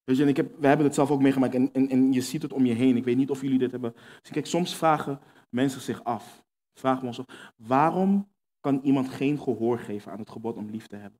[0.03, 2.53] En ik heb, we hebben het zelf ook meegemaakt en, en, en je ziet het
[2.53, 2.97] om je heen.
[2.97, 3.93] Ik weet niet of jullie dit hebben.
[3.93, 5.19] Dus kijk, soms vragen
[5.49, 6.43] mensen zich af.
[6.73, 10.87] Vragen we ons af, waarom kan iemand geen gehoor geven aan het gebod om lief
[10.87, 11.19] te hebben?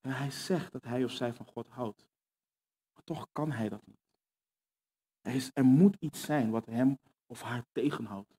[0.00, 2.06] En hij zegt dat hij of zij van God houdt.
[2.92, 4.01] Maar toch kan hij dat niet.
[5.22, 8.34] Er, is, moet iets zijn wat hem of haar tegenhoudt.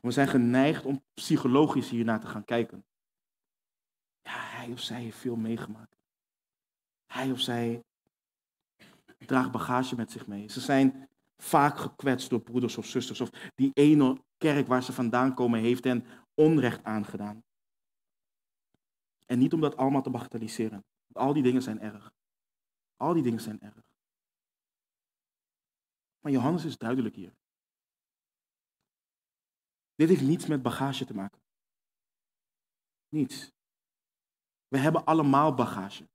[0.00, 2.84] We zijn geneigd om psychologisch hiernaar te gaan kijken.
[4.22, 5.96] Ja, hij of zij heeft veel meegemaakt.
[7.06, 7.84] Hij of zij
[9.18, 10.48] draagt bagage met zich mee.
[10.48, 13.20] Ze zijn vaak gekwetst door broeders of zusters.
[13.20, 17.42] Of die ene kerk waar ze vandaan komen heeft hen onrecht aangedaan.
[19.26, 20.84] En niet om dat allemaal te bagatelliseren.
[21.12, 22.12] Al die dingen zijn erg.
[22.96, 23.89] Al die dingen zijn erg.
[26.20, 27.34] Maar Johannes is duidelijk hier.
[29.94, 31.40] Dit heeft niets met bagage te maken.
[33.08, 33.52] Niets.
[34.68, 36.08] We hebben allemaal bagage.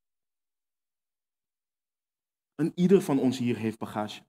[2.56, 4.26] En ieder van ons hier heeft bagage.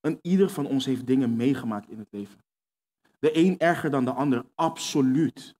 [0.00, 2.44] En ieder van ons heeft dingen meegemaakt in het leven.
[3.18, 5.56] De een erger dan de ander, absoluut.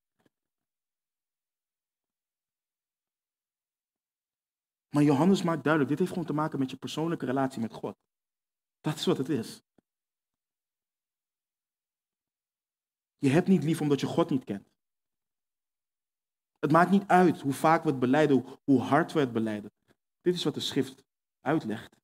[4.89, 7.97] Maar Johannes maakt duidelijk, dit heeft gewoon te maken met je persoonlijke relatie met God.
[8.83, 9.63] Dat is wat het is.
[13.19, 14.71] Je hebt niet lief omdat je God niet kent.
[16.59, 19.73] Het maakt niet uit hoe vaak we het beleiden, hoe hard we het beleiden.
[20.21, 21.05] Dit is wat de schrift
[21.41, 21.97] uitlegt.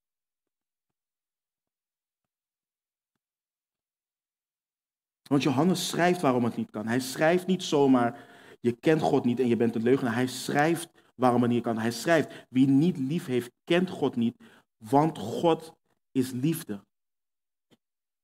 [5.22, 6.86] Want Johannes schrijft waarom het niet kan.
[6.86, 8.28] Hij schrijft niet zomaar,
[8.60, 10.14] je kent God niet en je bent een leugenaar.
[10.14, 11.78] Hij schrijft waarom het niet kan.
[11.78, 14.36] Hij schrijft, wie niet lief heeft, kent God niet,
[14.76, 15.77] want God
[16.18, 16.84] is liefde.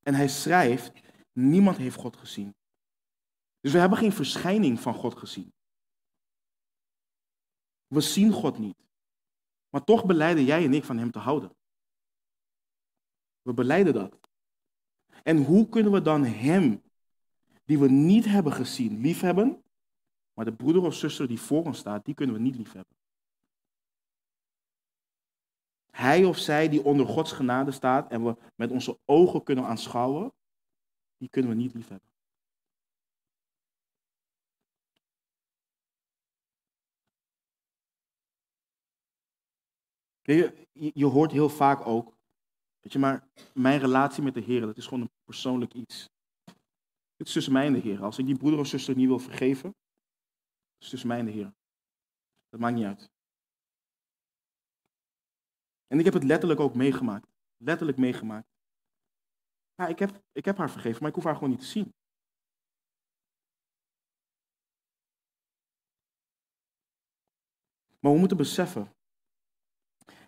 [0.03, 0.92] En hij schrijft,
[1.32, 2.55] niemand heeft God gezien.
[3.61, 5.53] Dus we hebben geen verschijning van God gezien.
[7.86, 8.76] We zien God niet.
[9.68, 11.57] Maar toch beleiden jij en ik van Hem te houden.
[13.42, 14.20] We beleiden dat.
[15.22, 16.82] En hoe kunnen we dan Hem,
[17.64, 19.64] die we niet hebben gezien, liefhebben?
[20.32, 22.97] Maar de broeder of zuster die voor ons staat, die kunnen we niet liefhebben.
[25.95, 30.32] Hij of zij die onder Gods genade staat en we met onze ogen kunnen aanschouwen,
[31.16, 32.12] die kunnen we niet liefhebben.
[40.22, 42.16] Je, je hoort heel vaak ook,
[42.80, 46.09] weet je, maar mijn relatie met de Heer, dat is gewoon een persoonlijk iets.
[47.16, 48.03] Het is tussen mij en de Heer.
[48.03, 51.30] Als ik die broeder of zuster niet wil vergeven, het is tussen mij en de
[51.30, 51.55] Heer.
[52.49, 53.14] Dat maakt niet uit.
[55.95, 57.28] En ik heb het letterlijk ook meegemaakt.
[57.57, 58.49] Letterlijk meegemaakt.
[59.74, 61.95] Ja, ik heb, ik heb haar vergeven, maar ik hoef haar gewoon niet te zien.
[68.01, 68.95] Maar we moeten beseffen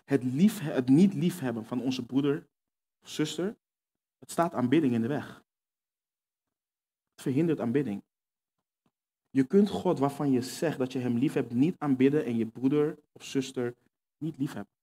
[0.03, 2.47] het, lief, het niet liefhebben van onze broeder
[3.01, 3.57] of zuster,
[4.19, 5.43] het staat aanbidding in de weg.
[7.11, 8.03] Het verhindert aanbidding.
[9.29, 12.47] Je kunt God waarvan je zegt dat je hem lief hebt niet aanbidden en je
[12.47, 13.75] broeder of zuster
[14.17, 14.76] niet lief hebben.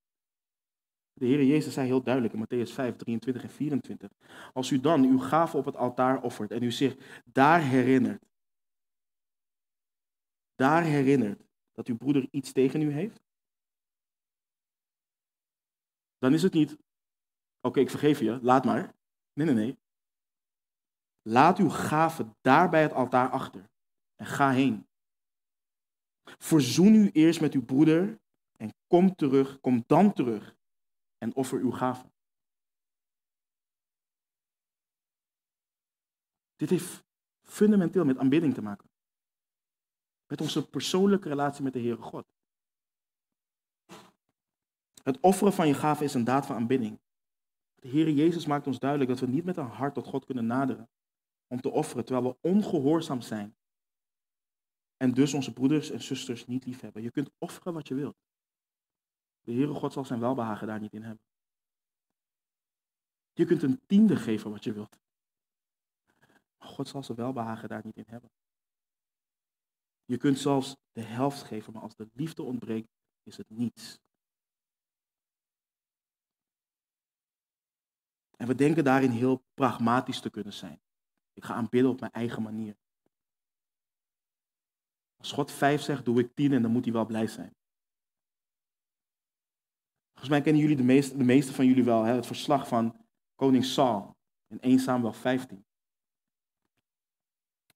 [1.15, 4.11] De Heer Jezus zei heel duidelijk in Matthäus 5, 23 en 24.
[4.53, 8.25] Als u dan uw gave op het altaar offert en u zich daar herinnert,
[10.55, 11.43] daar herinnert
[11.73, 13.23] dat uw broeder iets tegen u heeft,
[16.19, 16.77] dan is het niet,
[17.61, 18.95] oké, ik vergeef je, laat maar.
[19.33, 19.79] Nee, nee, nee.
[21.23, 23.71] Laat uw gave daar bij het altaar achter
[24.17, 24.87] en ga heen.
[26.39, 28.21] Verzoen u eerst met uw broeder
[28.57, 30.57] en kom terug, kom dan terug
[31.25, 32.07] en offer uw gave.
[36.57, 37.05] Dit heeft
[37.43, 38.91] fundamenteel met aanbidding te maken.
[40.27, 42.27] Met onze persoonlijke relatie met de Heere God.
[45.03, 47.01] Het offeren van je gave is een daad van aanbidding.
[47.75, 50.47] De Heer Jezus maakt ons duidelijk dat we niet met een hart tot God kunnen
[50.47, 50.89] naderen
[51.47, 53.57] om te offeren, terwijl we ongehoorzaam zijn.
[54.97, 57.03] En dus onze broeders en zusters niet lief hebben.
[57.03, 58.17] Je kunt offeren wat je wilt.
[59.45, 61.25] De Heere God zal zijn welbehagen daar niet in hebben.
[63.33, 64.99] Je kunt een tiende geven wat je wilt.
[66.59, 68.31] Maar God zal zijn welbehagen daar niet in hebben.
[70.05, 72.89] Je kunt zelfs de helft geven, maar als de liefde ontbreekt,
[73.23, 73.99] is het niets.
[78.37, 80.81] En we denken daarin heel pragmatisch te kunnen zijn.
[81.33, 82.77] Ik ga aanbidden op mijn eigen manier.
[85.17, 87.57] Als God vijf zegt, doe ik tien en dan moet hij wel blij zijn.
[90.15, 92.97] Volgens mij kennen jullie de meeste, de meeste van jullie wel hè, het verslag van
[93.35, 95.65] koning Saul in 1 Samuel 15.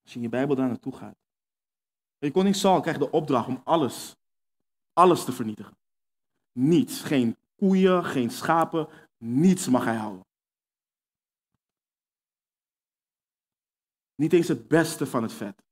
[0.03, 1.17] Als je in je Bijbel daar naartoe gaat.
[2.33, 4.17] koning Saul krijgt de opdracht om alles,
[4.93, 5.77] alles te vernietigen.
[6.53, 10.27] Niets, geen koeien, geen schapen, niets mag hij houden.
[14.15, 15.68] Niet eens het beste van het vet.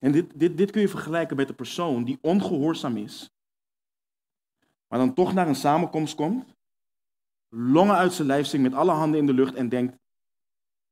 [0.00, 3.30] En dit, dit, dit kun je vergelijken met een persoon die ongehoorzaam is,
[4.88, 6.54] maar dan toch naar een samenkomst komt,
[7.48, 9.96] longen uit zijn lijf zingt met alle handen in de lucht en denkt,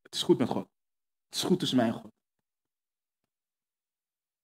[0.02, 0.68] het is goed met God.
[1.24, 2.12] Het is goed tussen mij en God.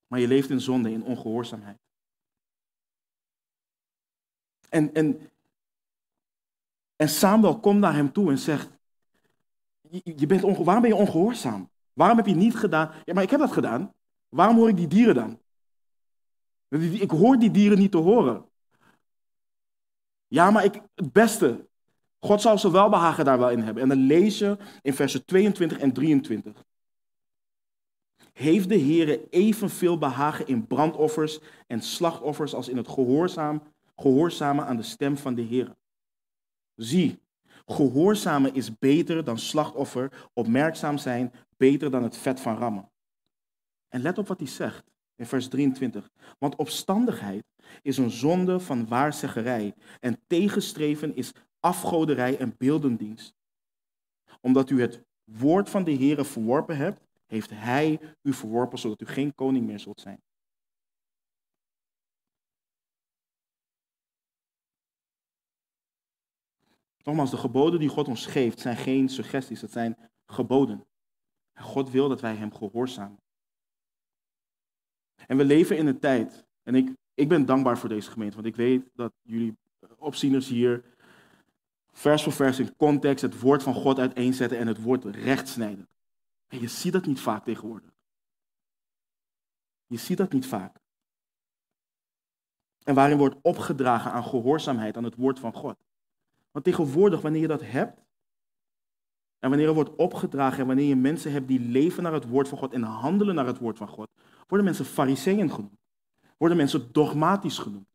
[0.07, 1.79] Maar je leeft in zonde, in ongehoorzaamheid.
[4.69, 5.31] En, en,
[6.95, 8.69] en Samuel komt naar hem toe en zegt,
[10.03, 11.69] je bent onge waarom ben je ongehoorzaam?
[11.93, 12.91] Waarom heb je niet gedaan?
[13.05, 13.93] Ja, maar ik heb dat gedaan.
[14.35, 15.39] Waarom hoor ik die dieren dan?
[16.91, 18.45] Ik hoor die dieren niet te horen.
[20.27, 21.67] Ja, maar ik, het beste.
[22.19, 23.83] God zal ze wel behagen daar wel in hebben.
[23.83, 26.63] En dan lees je in versen 22 en 23.
[28.33, 33.61] Heeft de Heer evenveel behagen in brandoffers en slachtoffers als in het gehoorzaam,
[33.95, 35.75] gehoorzamen aan de stem van de Heer?
[36.75, 37.19] Zie,
[37.65, 42.89] gehoorzamen is beter dan slachtoffer, opmerkzaam zijn beter dan het vet van rammen.
[43.89, 46.09] En let op wat hij zegt in vers 23.
[46.39, 47.45] Want opstandigheid
[47.81, 53.33] is een zonde van waarzeggerij en tegenstreven is afgoderij en beeldendienst.
[54.41, 59.05] Omdat u het woord van de Heere verworpen hebt, heeft Hij u verworpen zodat u
[59.05, 60.23] geen koning meer zult zijn.
[67.03, 70.87] Nogmaals, de geboden die God ons geeft zijn geen suggesties, het zijn geboden.
[71.53, 73.24] God wil dat wij Hem gehoorzamen.
[75.27, 78.47] En we leven in een tijd, en ik, ik ben dankbaar voor deze gemeente, want
[78.47, 79.57] ik weet dat jullie
[79.97, 80.83] opzieners hier
[81.91, 85.87] vers voor vers in context het woord van God uiteenzetten en het woord recht snijden.
[86.47, 87.91] En je ziet dat niet vaak tegenwoordig.
[89.87, 90.77] Je ziet dat niet vaak.
[92.83, 95.77] En waarin wordt opgedragen aan gehoorzaamheid aan het woord van God.
[96.51, 98.05] Want tegenwoordig, wanneer je dat hebt,
[99.39, 102.47] en wanneer er wordt opgedragen en wanneer je mensen hebt die leven naar het woord
[102.47, 104.09] van God en handelen naar het woord van God,
[104.47, 105.79] worden mensen fariseeën genoemd.
[106.37, 107.87] Worden mensen dogmatisch genoemd.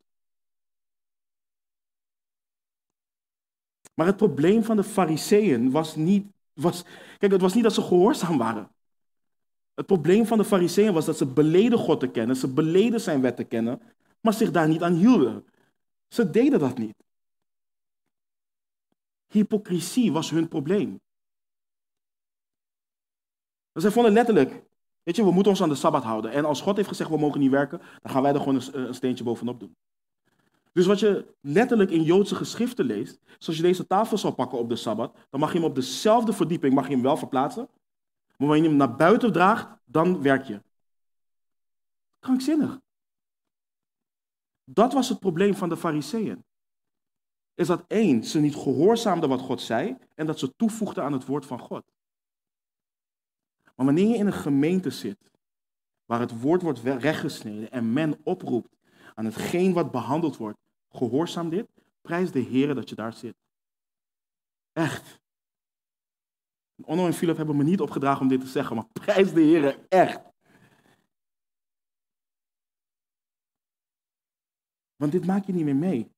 [3.93, 6.83] Maar het probleem van de fariseeën was niet, was,
[7.17, 8.71] kijk, het was niet dat ze gehoorzaam waren.
[9.73, 13.21] Het probleem van de fariseeën was dat ze beleden God te kennen, ze beleden zijn
[13.21, 13.81] wet te kennen,
[14.21, 15.45] maar zich daar niet aan hielden.
[16.07, 16.95] Ze deden dat niet.
[19.27, 21.01] Hypocrisie was hun probleem.
[23.73, 24.63] Zij vonden letterlijk,
[25.03, 26.31] weet je, we moeten ons aan de Sabbat houden.
[26.31, 28.93] En als God heeft gezegd, we mogen niet werken, dan gaan wij er gewoon een
[28.93, 29.75] steentje bovenop doen.
[30.73, 34.69] Dus wat je letterlijk in Joodse geschriften leest, zoals je deze tafel zal pakken op
[34.69, 37.69] de Sabbat, dan mag je hem op dezelfde verdieping mag je hem wel verplaatsen.
[38.37, 40.61] Maar wanneer je hem naar buiten draagt, dan werk je.
[42.19, 42.79] Krankzinnig.
[44.63, 46.43] Dat was het probleem van de fariseeën.
[47.55, 51.25] Is dat één, ze niet gehoorzaamden wat God zei en dat ze toevoegden aan het
[51.25, 51.83] woord van God.
[53.81, 55.31] Maar wanneer je in een gemeente zit,
[56.05, 58.77] waar het woord wordt rechtgesneden en men oproept
[59.15, 60.57] aan hetgeen wat behandeld wordt,
[60.89, 61.67] gehoorzaam dit,
[62.01, 63.35] prijs de Heer dat je daar zit.
[64.71, 65.21] Echt.
[66.83, 69.87] Onno en Philip hebben me niet opgedragen om dit te zeggen, maar prijs de Heer
[69.87, 70.21] echt.
[74.95, 76.11] Want dit maak je niet meer mee.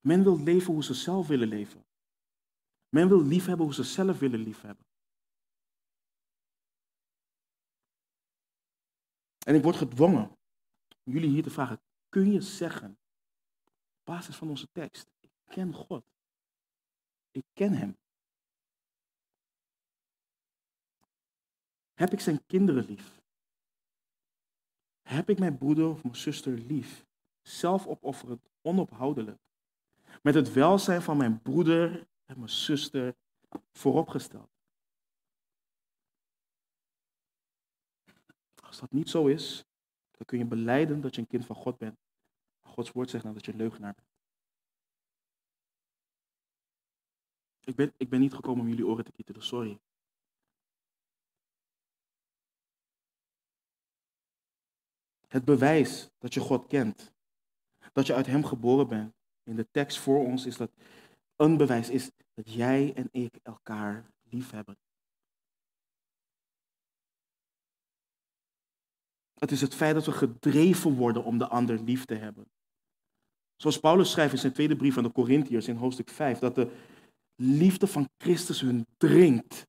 [0.00, 1.84] Men wil leven hoe ze zelf willen leven.
[2.88, 4.86] Men wil liefhebben hoe ze zelf willen liefhebben.
[9.48, 10.38] En ik word gedwongen
[11.04, 12.98] om jullie hier te vragen, kun je zeggen,
[13.64, 16.04] op basis van onze tekst, ik ken God.
[17.30, 17.96] Ik ken Hem.
[21.94, 23.20] Heb ik zijn kinderen lief?
[25.02, 27.06] Heb ik mijn broeder of mijn zuster lief?
[27.42, 29.40] Zelfopofferend, onophoudelijk.
[30.22, 33.14] Met het welzijn van mijn broeder en mijn zuster
[33.72, 34.57] vooropgesteld.
[38.68, 39.64] Als dat niet zo is,
[40.10, 41.98] dan kun je beleiden dat je een kind van God bent.
[42.60, 44.08] Gods woord zegt dan dat je een leugenaar bent.
[47.60, 49.80] Ik ben, ik ben niet gekomen om jullie oren te kietelen, sorry.
[55.26, 57.14] Het bewijs dat je God kent,
[57.92, 60.70] dat je uit Hem geboren bent, in de tekst voor ons is dat
[61.36, 64.78] een bewijs is dat jij en ik elkaar lief hebben.
[69.38, 72.50] Het is het feit dat we gedreven worden om de ander lief te hebben.
[73.56, 76.70] Zoals Paulus schrijft in zijn tweede brief aan de Corinthiërs in hoofdstuk 5, dat de
[77.34, 79.66] liefde van Christus hun dringt.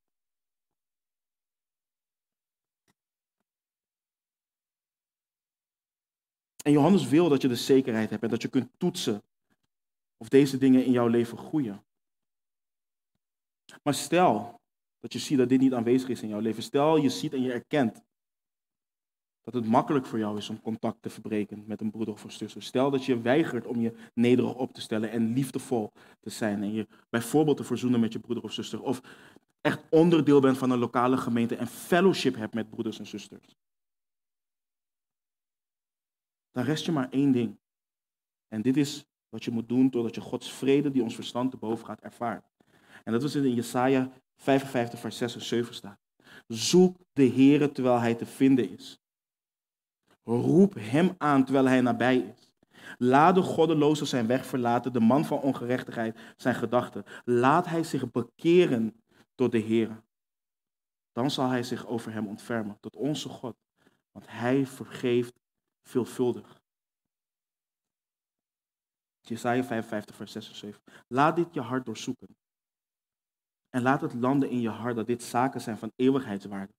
[6.64, 9.24] En Johannes wil dat je de zekerheid hebt en dat je kunt toetsen
[10.18, 11.84] of deze dingen in jouw leven groeien.
[13.84, 14.62] Maar stel
[15.00, 16.64] dat je ziet dat dit niet aanwezig is in jouw leven.
[16.64, 18.02] Stel je ziet en je erkent
[19.44, 22.32] dat het makkelijk voor jou is om contact te verbreken met een broeder of een
[22.32, 22.64] zuster.
[22.64, 26.74] Stel dat je weigert om je nederig op te stellen en liefdevol te zijn en
[26.74, 28.82] je bijvoorbeeld te verzoenen met je broeder of zuster.
[28.82, 29.02] Of
[29.62, 33.58] echt onderdeel bent van een lokale gemeente en fellowship hebt met broeders en zusters.
[36.52, 37.58] Dan rest je maar één ding.
[38.48, 41.58] En dit is wat je moet doen totdat je Gods vrede die ons verstand te
[41.58, 42.46] boven gaat ervaart.
[43.04, 46.00] En dat was in Jesaja 55 vers 6 en 7 staat.
[46.48, 48.99] Zoek de Heere terwijl hij te vinden is.
[50.30, 52.52] Roep hem aan terwijl hij nabij is.
[52.98, 57.04] Laat de goddeloze zijn weg verlaten, de man van ongerechtigheid zijn gedachten.
[57.26, 59.02] Laat hij zich bekeren
[59.36, 60.04] tot de Heer.
[61.12, 63.56] Dan zal hij zich over hem ontfermen, tot onze God.
[64.12, 65.40] Want hij vergeeft
[65.84, 66.62] veelvuldig.
[69.20, 70.82] Jesaja 55, vers 6 en 7.
[71.08, 72.38] Laat dit je hart doorzoeken.
[73.70, 76.74] En laat het landen in je hart dat dit zaken zijn van eeuwigheidswaarde.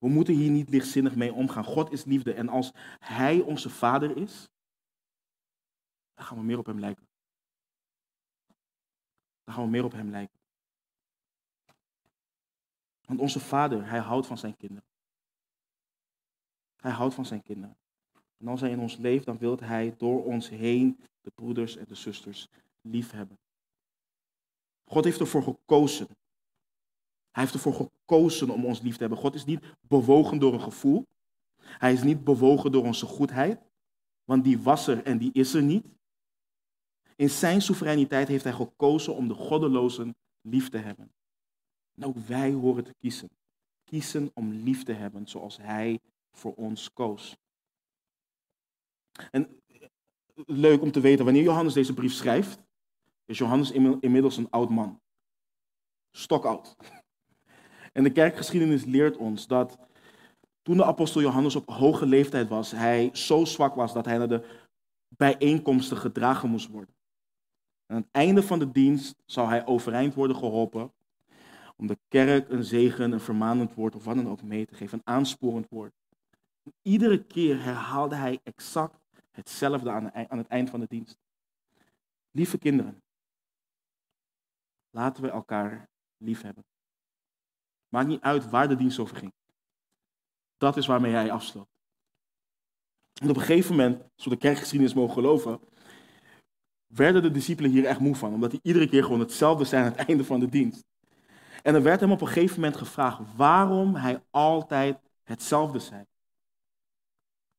[0.00, 1.64] We moeten hier niet lichtzinnig mee omgaan.
[1.64, 2.32] God is liefde.
[2.32, 4.48] En als Hij onze Vader is,
[6.14, 7.08] dan gaan we meer op Hem lijken.
[9.44, 10.38] Dan gaan we meer op Hem lijken.
[13.06, 14.88] Want onze Vader, Hij houdt van zijn kinderen.
[16.76, 17.76] Hij houdt van zijn kinderen.
[18.36, 21.84] En als Hij in ons leeft, dan wil Hij door ons heen de broeders en
[21.88, 22.48] de zusters
[22.80, 23.38] lief hebben.
[24.84, 26.08] God heeft ervoor gekozen
[27.30, 29.18] hij heeft ervoor gekozen om ons lief te hebben.
[29.18, 31.06] God is niet bewogen door een gevoel.
[31.56, 33.60] Hij is niet bewogen door onze goedheid,
[34.24, 35.86] want die was er en die is er niet.
[37.16, 41.12] In zijn soevereiniteit heeft hij gekozen om de goddelozen lief te hebben.
[41.94, 43.30] En ook wij horen te kiezen.
[43.84, 46.00] Kiezen om lief te hebben zoals hij
[46.32, 47.36] voor ons koos.
[49.30, 49.62] En
[50.46, 52.62] leuk om te weten, wanneer Johannes deze brief schrijft,
[53.24, 53.70] is Johannes
[54.00, 55.00] inmiddels een oud man.
[56.10, 56.76] Stokoud.
[57.92, 59.78] En de kerkgeschiedenis leert ons dat
[60.62, 64.28] toen de apostel Johannes op hoge leeftijd was, hij zo zwak was dat hij naar
[64.28, 64.64] de
[65.08, 66.94] bijeenkomsten gedragen moest worden.
[67.86, 70.92] En aan het einde van de dienst zou hij overeind worden geholpen
[71.76, 74.98] om de kerk een zegen, een vermanend woord of wat dan ook mee te geven,
[74.98, 75.92] een aansporend woord.
[76.82, 78.98] iedere keer herhaalde hij exact
[79.30, 81.18] hetzelfde aan, aan het eind van de dienst.
[82.30, 83.02] Lieve kinderen,
[84.90, 86.69] laten we elkaar lief hebben.
[87.90, 89.32] Maakt niet uit waar de dienst over ging.
[90.56, 91.68] Dat is waarmee hij afsloot.
[93.22, 95.60] En op een gegeven moment, als we de kerkgeschiedenis mogen geloven,
[96.86, 99.90] werden de discipelen hier echt moe van, omdat hij iedere keer gewoon hetzelfde zei aan
[99.96, 100.84] het einde van de dienst.
[101.62, 106.04] En er werd hem op een gegeven moment gevraagd waarom hij altijd hetzelfde zei.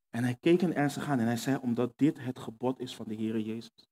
[0.10, 3.06] En hij keek hen ernstig aan en hij zei, omdat dit het gebod is van
[3.08, 3.90] de Heer Jezus.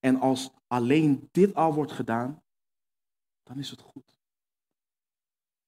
[0.00, 2.42] En als alleen dit al wordt gedaan,
[3.42, 4.21] dan is het goed.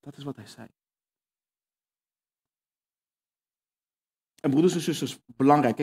[0.05, 0.69] Dat is wat hij zei.
[4.41, 5.79] En broeders en zusters, belangrijk.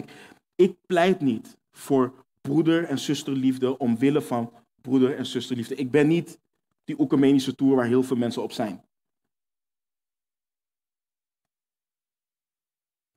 [0.56, 5.76] Ik pleit niet voor broeder- en zusterliefde omwille van broeder- en zusterliefde.
[5.76, 6.40] Ik ben niet
[6.84, 8.86] die oecumenische tour waar heel veel mensen op zijn.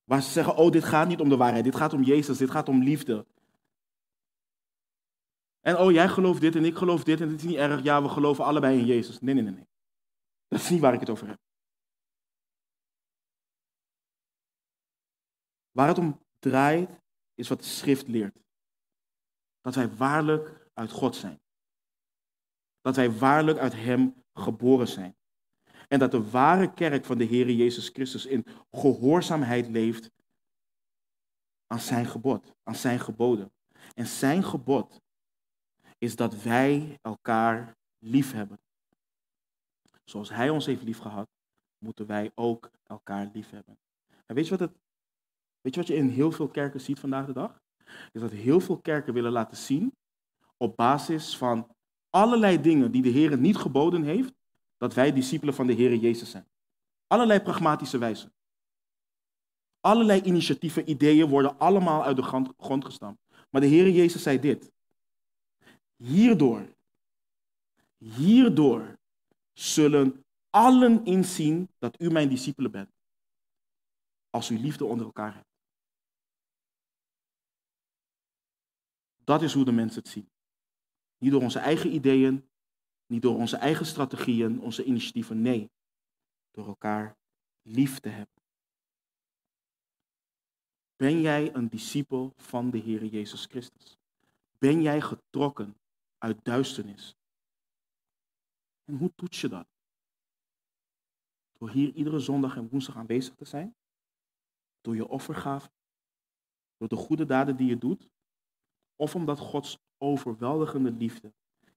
[0.04, 2.50] Waar ze zeggen, oh, dit gaat niet om de waarheid, dit gaat om Jezus, dit
[2.50, 3.26] gaat om liefde.
[5.60, 7.82] En oh, jij gelooft dit en ik geloof dit en dit is niet erg.
[7.82, 9.20] Ja, we geloven allebei in Jezus.
[9.20, 9.66] Nee, nee, nee, nee.
[10.54, 11.38] Dat is niet waar ik het over heb.
[15.70, 16.90] Waar het om draait,
[17.34, 18.38] is wat de schrift leert.
[19.60, 21.40] Dat wij waarlijk uit God zijn.
[22.80, 25.16] Dat wij waarlijk uit Hem geboren zijn.
[25.88, 30.10] En dat de ware kerk van de Heer Jezus Christus in gehoorzaamheid leeft
[31.66, 33.52] aan Zijn gebod, aan Zijn geboden.
[33.94, 35.00] En Zijn gebod
[35.98, 38.63] is dat wij elkaar lief hebben.
[40.04, 41.28] Zoals Hij ons heeft liefgehad,
[41.78, 43.78] moeten wij ook elkaar lief hebben.
[44.26, 44.78] En weet je, wat het,
[45.60, 47.62] weet je wat je in heel veel kerken ziet vandaag de dag?
[48.12, 49.94] Is dat heel veel kerken willen laten zien,
[50.56, 51.74] op basis van
[52.10, 54.32] allerlei dingen die de Heer niet geboden heeft,
[54.76, 56.48] dat wij discipelen van de Heer Jezus zijn.
[57.06, 58.32] Allerlei pragmatische wijzen.
[59.80, 62.22] Allerlei initiatieven, ideeën worden allemaal uit de
[62.56, 63.20] grond gestampt.
[63.50, 64.72] Maar de Heer Jezus zei dit.
[65.96, 66.74] Hierdoor,
[67.96, 68.93] hierdoor
[69.54, 72.90] zullen allen inzien dat u mijn discipelen bent.
[74.30, 75.52] Als u liefde onder elkaar hebt.
[79.24, 80.28] Dat is hoe de mensen het zien.
[81.18, 82.48] Niet door onze eigen ideeën,
[83.06, 85.42] niet door onze eigen strategieën, onze initiatieven.
[85.42, 85.70] Nee,
[86.50, 87.16] door elkaar
[87.62, 88.42] lief te hebben.
[90.96, 93.98] Ben jij een discipel van de Heer Jezus Christus?
[94.58, 95.76] Ben jij getrokken
[96.18, 97.16] uit duisternis?
[98.84, 99.66] En hoe toets je dat?
[101.52, 103.74] Door hier iedere zondag en woensdag aanwezig te zijn?
[104.80, 105.70] Door je offergave?
[106.76, 108.08] Door de goede daden die je doet?
[108.96, 111.32] Of omdat Gods overweldigende liefde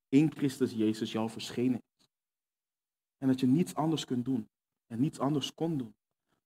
[0.09, 2.09] in Christus Jezus jou verschenen is?
[3.17, 4.49] En dat je niets anders kunt doen
[4.87, 5.95] en niets anders kon doen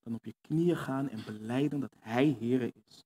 [0.02, 3.04] dan op je knieën gaan en beleiden dat Hij Heer is.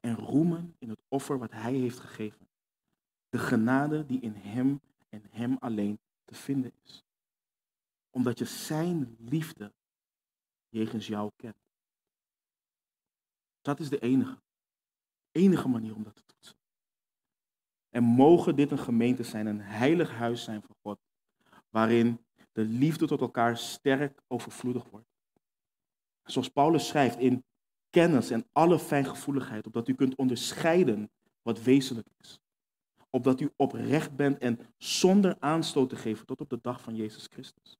[0.00, 2.48] En roemen in het offer wat Hij heeft gegeven.
[3.28, 4.80] De genade die in Hem
[5.14, 7.04] en Hem alleen te vinden is.
[8.10, 9.72] Omdat je Zijn liefde
[10.68, 11.56] jegens jou kent.
[13.60, 14.42] Dat is de enige,
[15.30, 16.56] enige manier om dat te toetsen.
[17.90, 20.98] En mogen dit een gemeente zijn, een heilig huis zijn van God,
[21.68, 25.08] waarin de liefde tot elkaar sterk overvloedig wordt.
[26.22, 27.44] Zoals Paulus schrijft in
[27.90, 31.10] kennis en alle fijngevoeligheid, opdat u kunt onderscheiden
[31.42, 32.40] wat wezenlijk is.
[33.14, 37.26] Opdat u oprecht bent en zonder aanstoot te geven tot op de dag van Jezus
[37.26, 37.78] Christus.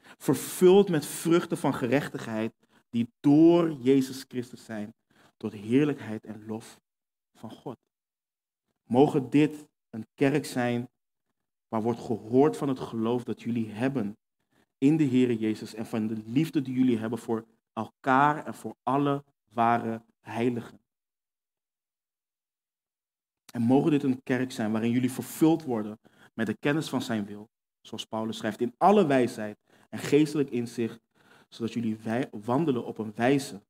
[0.00, 2.52] Vervuld met vruchten van gerechtigheid
[2.90, 4.94] die door Jezus Christus zijn,
[5.36, 6.80] tot heerlijkheid en lof
[7.34, 7.78] van God.
[8.84, 10.88] Mogen dit een kerk zijn
[11.68, 14.16] waar wordt gehoord van het geloof dat jullie hebben
[14.78, 18.76] in de Heer Jezus en van de liefde die jullie hebben voor elkaar en voor
[18.82, 20.80] alle ware heiligen.
[23.52, 26.00] En mogen dit een kerk zijn waarin jullie vervuld worden
[26.34, 27.48] met de kennis van zijn wil,
[27.80, 31.00] zoals Paulus schrijft, in alle wijsheid en geestelijk inzicht,
[31.48, 31.98] zodat jullie
[32.30, 33.62] wandelen op een wijze,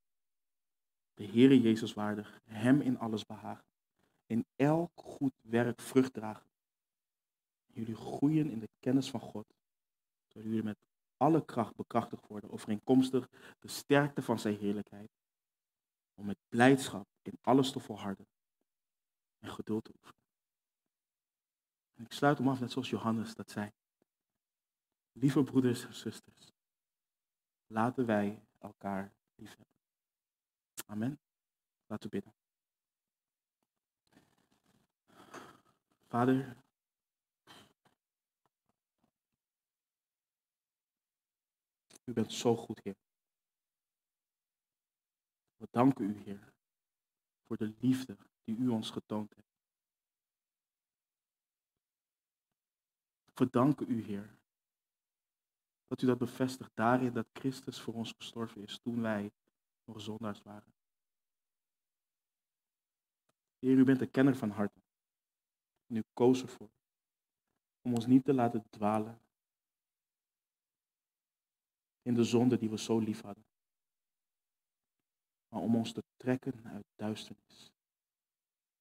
[1.14, 3.64] de Heere Jezus waardig, Hem in alles behagen,
[4.26, 6.48] in elk goed werk vrucht dragen
[7.78, 9.46] jullie groeien in de kennis van God.
[10.26, 10.78] Zodat jullie met
[11.16, 15.10] alle kracht bekrachtigd worden, overeenkomstig de sterkte van zijn heerlijkheid.
[16.14, 18.26] Om met blijdschap in alles te volharden
[19.38, 20.22] en geduld te oefenen.
[21.94, 23.72] En ik sluit hem af net zoals Johannes dat zei.
[25.12, 26.52] Lieve broeders en zusters,
[27.66, 29.66] laten wij elkaar lief hebben.
[30.86, 31.20] Amen.
[31.86, 32.34] Laten we bidden.
[36.06, 36.56] Vader,
[42.08, 42.96] U bent zo goed, Heer.
[45.56, 46.52] We danken u, Heer,
[47.46, 48.16] voor de liefde
[48.48, 49.46] die u ons getoond hebt.
[53.34, 54.38] We danken u, Heer,
[55.86, 59.30] dat u dat bevestigt daarin dat Christus voor ons gestorven is toen wij
[59.84, 60.74] nog zondaars waren.
[63.58, 64.82] Heer, u bent de kenner van harten.
[65.86, 66.70] En u koos ervoor
[67.80, 69.20] om ons niet te laten dwalen
[72.02, 73.46] in de zonde die we zo lief hadden.
[75.48, 77.77] Maar om ons te trekken uit duisternis.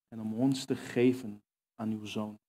[0.07, 1.43] En om ons te geven
[1.75, 2.39] aan uw zoon.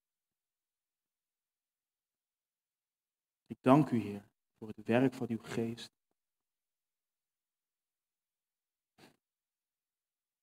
[3.46, 4.28] Ik dank u, Heer,
[4.58, 5.90] voor het werk van uw geest.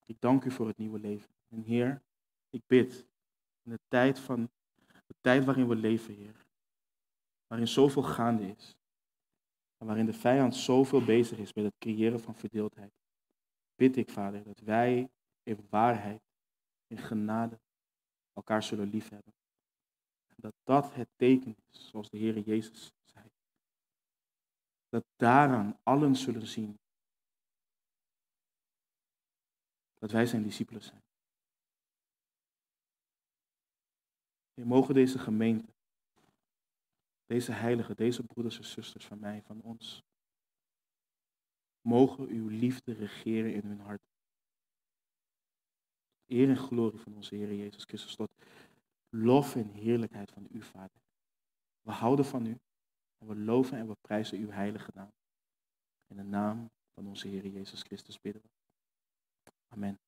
[0.05, 1.35] Ik dank u voor het nieuwe leven.
[1.47, 2.01] En Heer,
[2.49, 3.07] ik bid
[3.61, 4.49] in de tijd, van,
[5.07, 6.45] de tijd waarin we leven, Heer,
[7.47, 8.75] waarin zoveel gaande is,
[9.77, 12.93] en waarin de vijand zoveel bezig is met het creëren van verdeeldheid,
[13.75, 15.09] bid ik, Vader, dat wij
[15.43, 16.21] in waarheid,
[16.95, 17.59] in genade,
[18.33, 19.33] elkaar zullen liefhebben.
[20.27, 23.29] En dat dat het teken is, zoals de Heer Jezus zei.
[24.89, 26.79] Dat daaraan allen zullen zien
[29.93, 31.03] dat wij zijn discipelen zijn.
[34.53, 35.75] Mogen deze gemeente
[37.25, 40.03] deze heiligen, deze broeders en zusters van mij, van ons,
[41.81, 44.01] mogen uw liefde regeren in hun hart.
[46.27, 48.31] Eer en glorie van onze Heer Jezus Christus, tot
[49.09, 51.01] lof en heerlijkheid van u, Vader.
[51.81, 52.59] We houden van u
[53.17, 55.11] en we loven en we prijzen uw heilige naam.
[56.07, 58.49] In de naam van onze Heer Jezus Christus bidden we.
[59.67, 59.99] Amen.